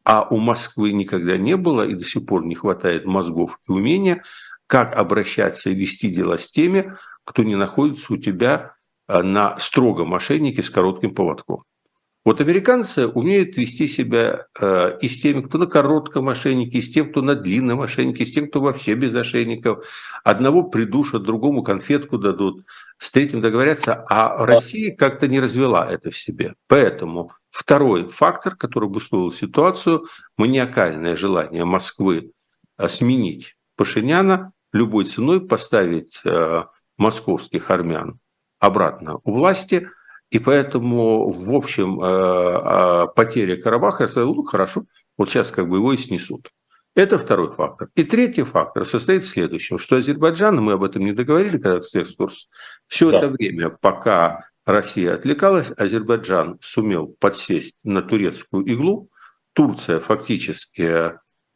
[0.09, 4.23] а у Москвы никогда не было и до сих пор не хватает мозгов и умения,
[4.67, 6.95] как обращаться и вести дела с теми,
[7.25, 8.75] кто не находится у тебя
[9.07, 11.65] а, на строгом мошеннике с коротким поводком.
[12.25, 16.91] Вот американцы умеют вести себя э, и с теми, кто на коротком мошеннике, и с
[16.91, 19.87] тем, кто на длинном мошеннике, и с тем, кто вообще без ошейников.
[20.25, 22.65] Одного придушат, другому конфетку дадут,
[22.99, 26.55] с третьим договорятся, а Россия как-то не развела это в себе.
[26.67, 32.33] Поэтому второй фактор, который обусловил ситуацию, маниакальное желание Москвы
[32.77, 36.65] э, сменить Пашиняна, любой ценой поставить э,
[36.97, 38.19] московских армян
[38.59, 39.89] обратно у власти–
[40.31, 44.85] и поэтому, в общем, э, э, потеря Карабаха, я сказал, ну хорошо,
[45.17, 46.51] вот сейчас как бы его и снесут.
[46.95, 47.89] Это второй фактор.
[47.95, 52.49] И третий фактор состоит в следующем, что Азербайджан, мы об этом не договорили, когда экскурс,
[52.87, 53.19] все да.
[53.19, 59.11] это время, пока Россия отвлекалась, Азербайджан сумел подсесть на турецкую иглу.
[59.55, 61.12] Турция фактически э,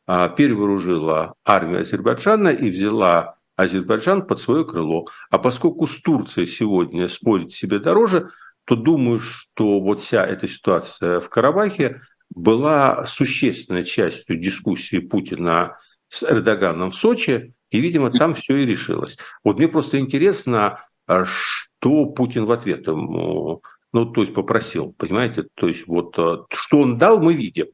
[0.07, 5.07] перевооружила армию Азербайджана и взяла Азербайджан под свое крыло.
[5.31, 8.31] А поскольку с Турцией сегодня спорить себе дороже,
[8.65, 12.01] то думаю, что вот вся эта ситуация в Карабахе
[12.35, 15.77] была существенной частью дискуссии Путина
[16.09, 19.19] с Эрдоганом в Сочи, и, видимо, там все и решилось.
[19.45, 25.47] Вот мне просто интересно, а что Путин в ответ ему, ну, то есть попросил, понимаете,
[25.55, 27.67] то есть вот а, что он дал, мы видим.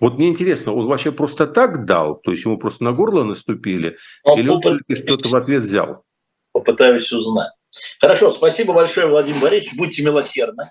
[0.00, 3.98] Вот мне интересно, он вообще просто так дал, то есть ему просто на горло наступили,
[4.22, 6.04] он или он что-то в ответ взял?
[6.52, 7.52] Попытаюсь узнать.
[8.00, 9.76] Хорошо, спасибо большое, Владимир Борисович.
[9.76, 10.64] Будьте милосердны.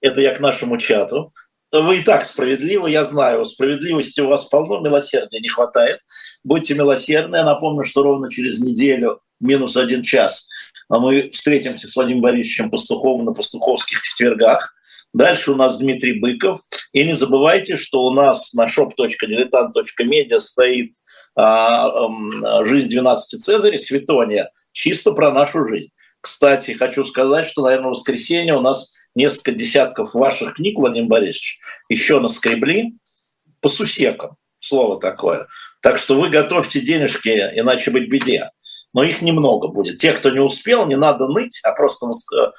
[0.00, 1.32] Это я к нашему чату.
[1.72, 6.00] вы и так справедливы, я знаю, справедливости у вас полно, милосердия не хватает.
[6.42, 7.36] Будьте милосердны.
[7.36, 10.48] Я напомню, что ровно через неделю, минус один час,
[10.88, 14.74] мы встретимся с Владимиром Борисовичем Пастуховым на пастуховских четвергах.
[15.12, 16.60] Дальше у нас Дмитрий Быков.
[16.92, 20.94] И не забывайте, что у нас на shop.diletant.media стоит
[21.36, 25.90] а, а, «Жизнь 12 Цезаря», «Светония», чисто про нашу жизнь.
[26.20, 31.60] Кстати, хочу сказать, что, наверное, в воскресенье у нас несколько десятков ваших книг, Владимир Борисович,
[31.88, 32.94] еще наскребли
[33.60, 35.46] по сусекам, слово такое.
[35.82, 38.50] Так что вы готовьте денежки, иначе быть беде.
[38.92, 39.98] Но их немного будет.
[39.98, 42.06] Те, кто не успел, не надо ныть, а просто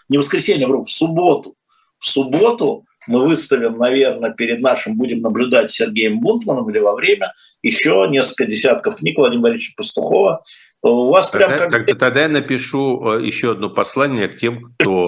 [0.10, 1.56] не в воскресенье, вру, в субботу.
[1.98, 8.08] В субботу мы выставим, наверное, перед нашим, будем наблюдать Сергеем Бунтманом или во время еще
[8.10, 10.44] несколько десятков книг Владимира Борисовича Пастухова.
[10.82, 11.72] У вас тогда, прям как...
[11.72, 15.08] Тогда, тогда я напишу э, еще одно послание к тем, кто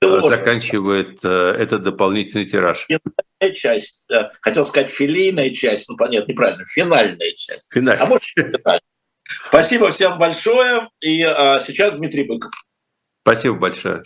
[0.00, 2.86] заканчивает э, этот дополнительный тираж.
[3.54, 7.68] Часть, э, хотел сказать филейная часть, ну понятно, неправильно, финальная часть.
[7.72, 8.02] Финальная.
[8.02, 8.80] А может, финальная.
[9.48, 10.88] Спасибо всем большое.
[11.00, 12.52] И а, сейчас Дмитрий Быков.
[13.22, 14.02] Спасибо большое.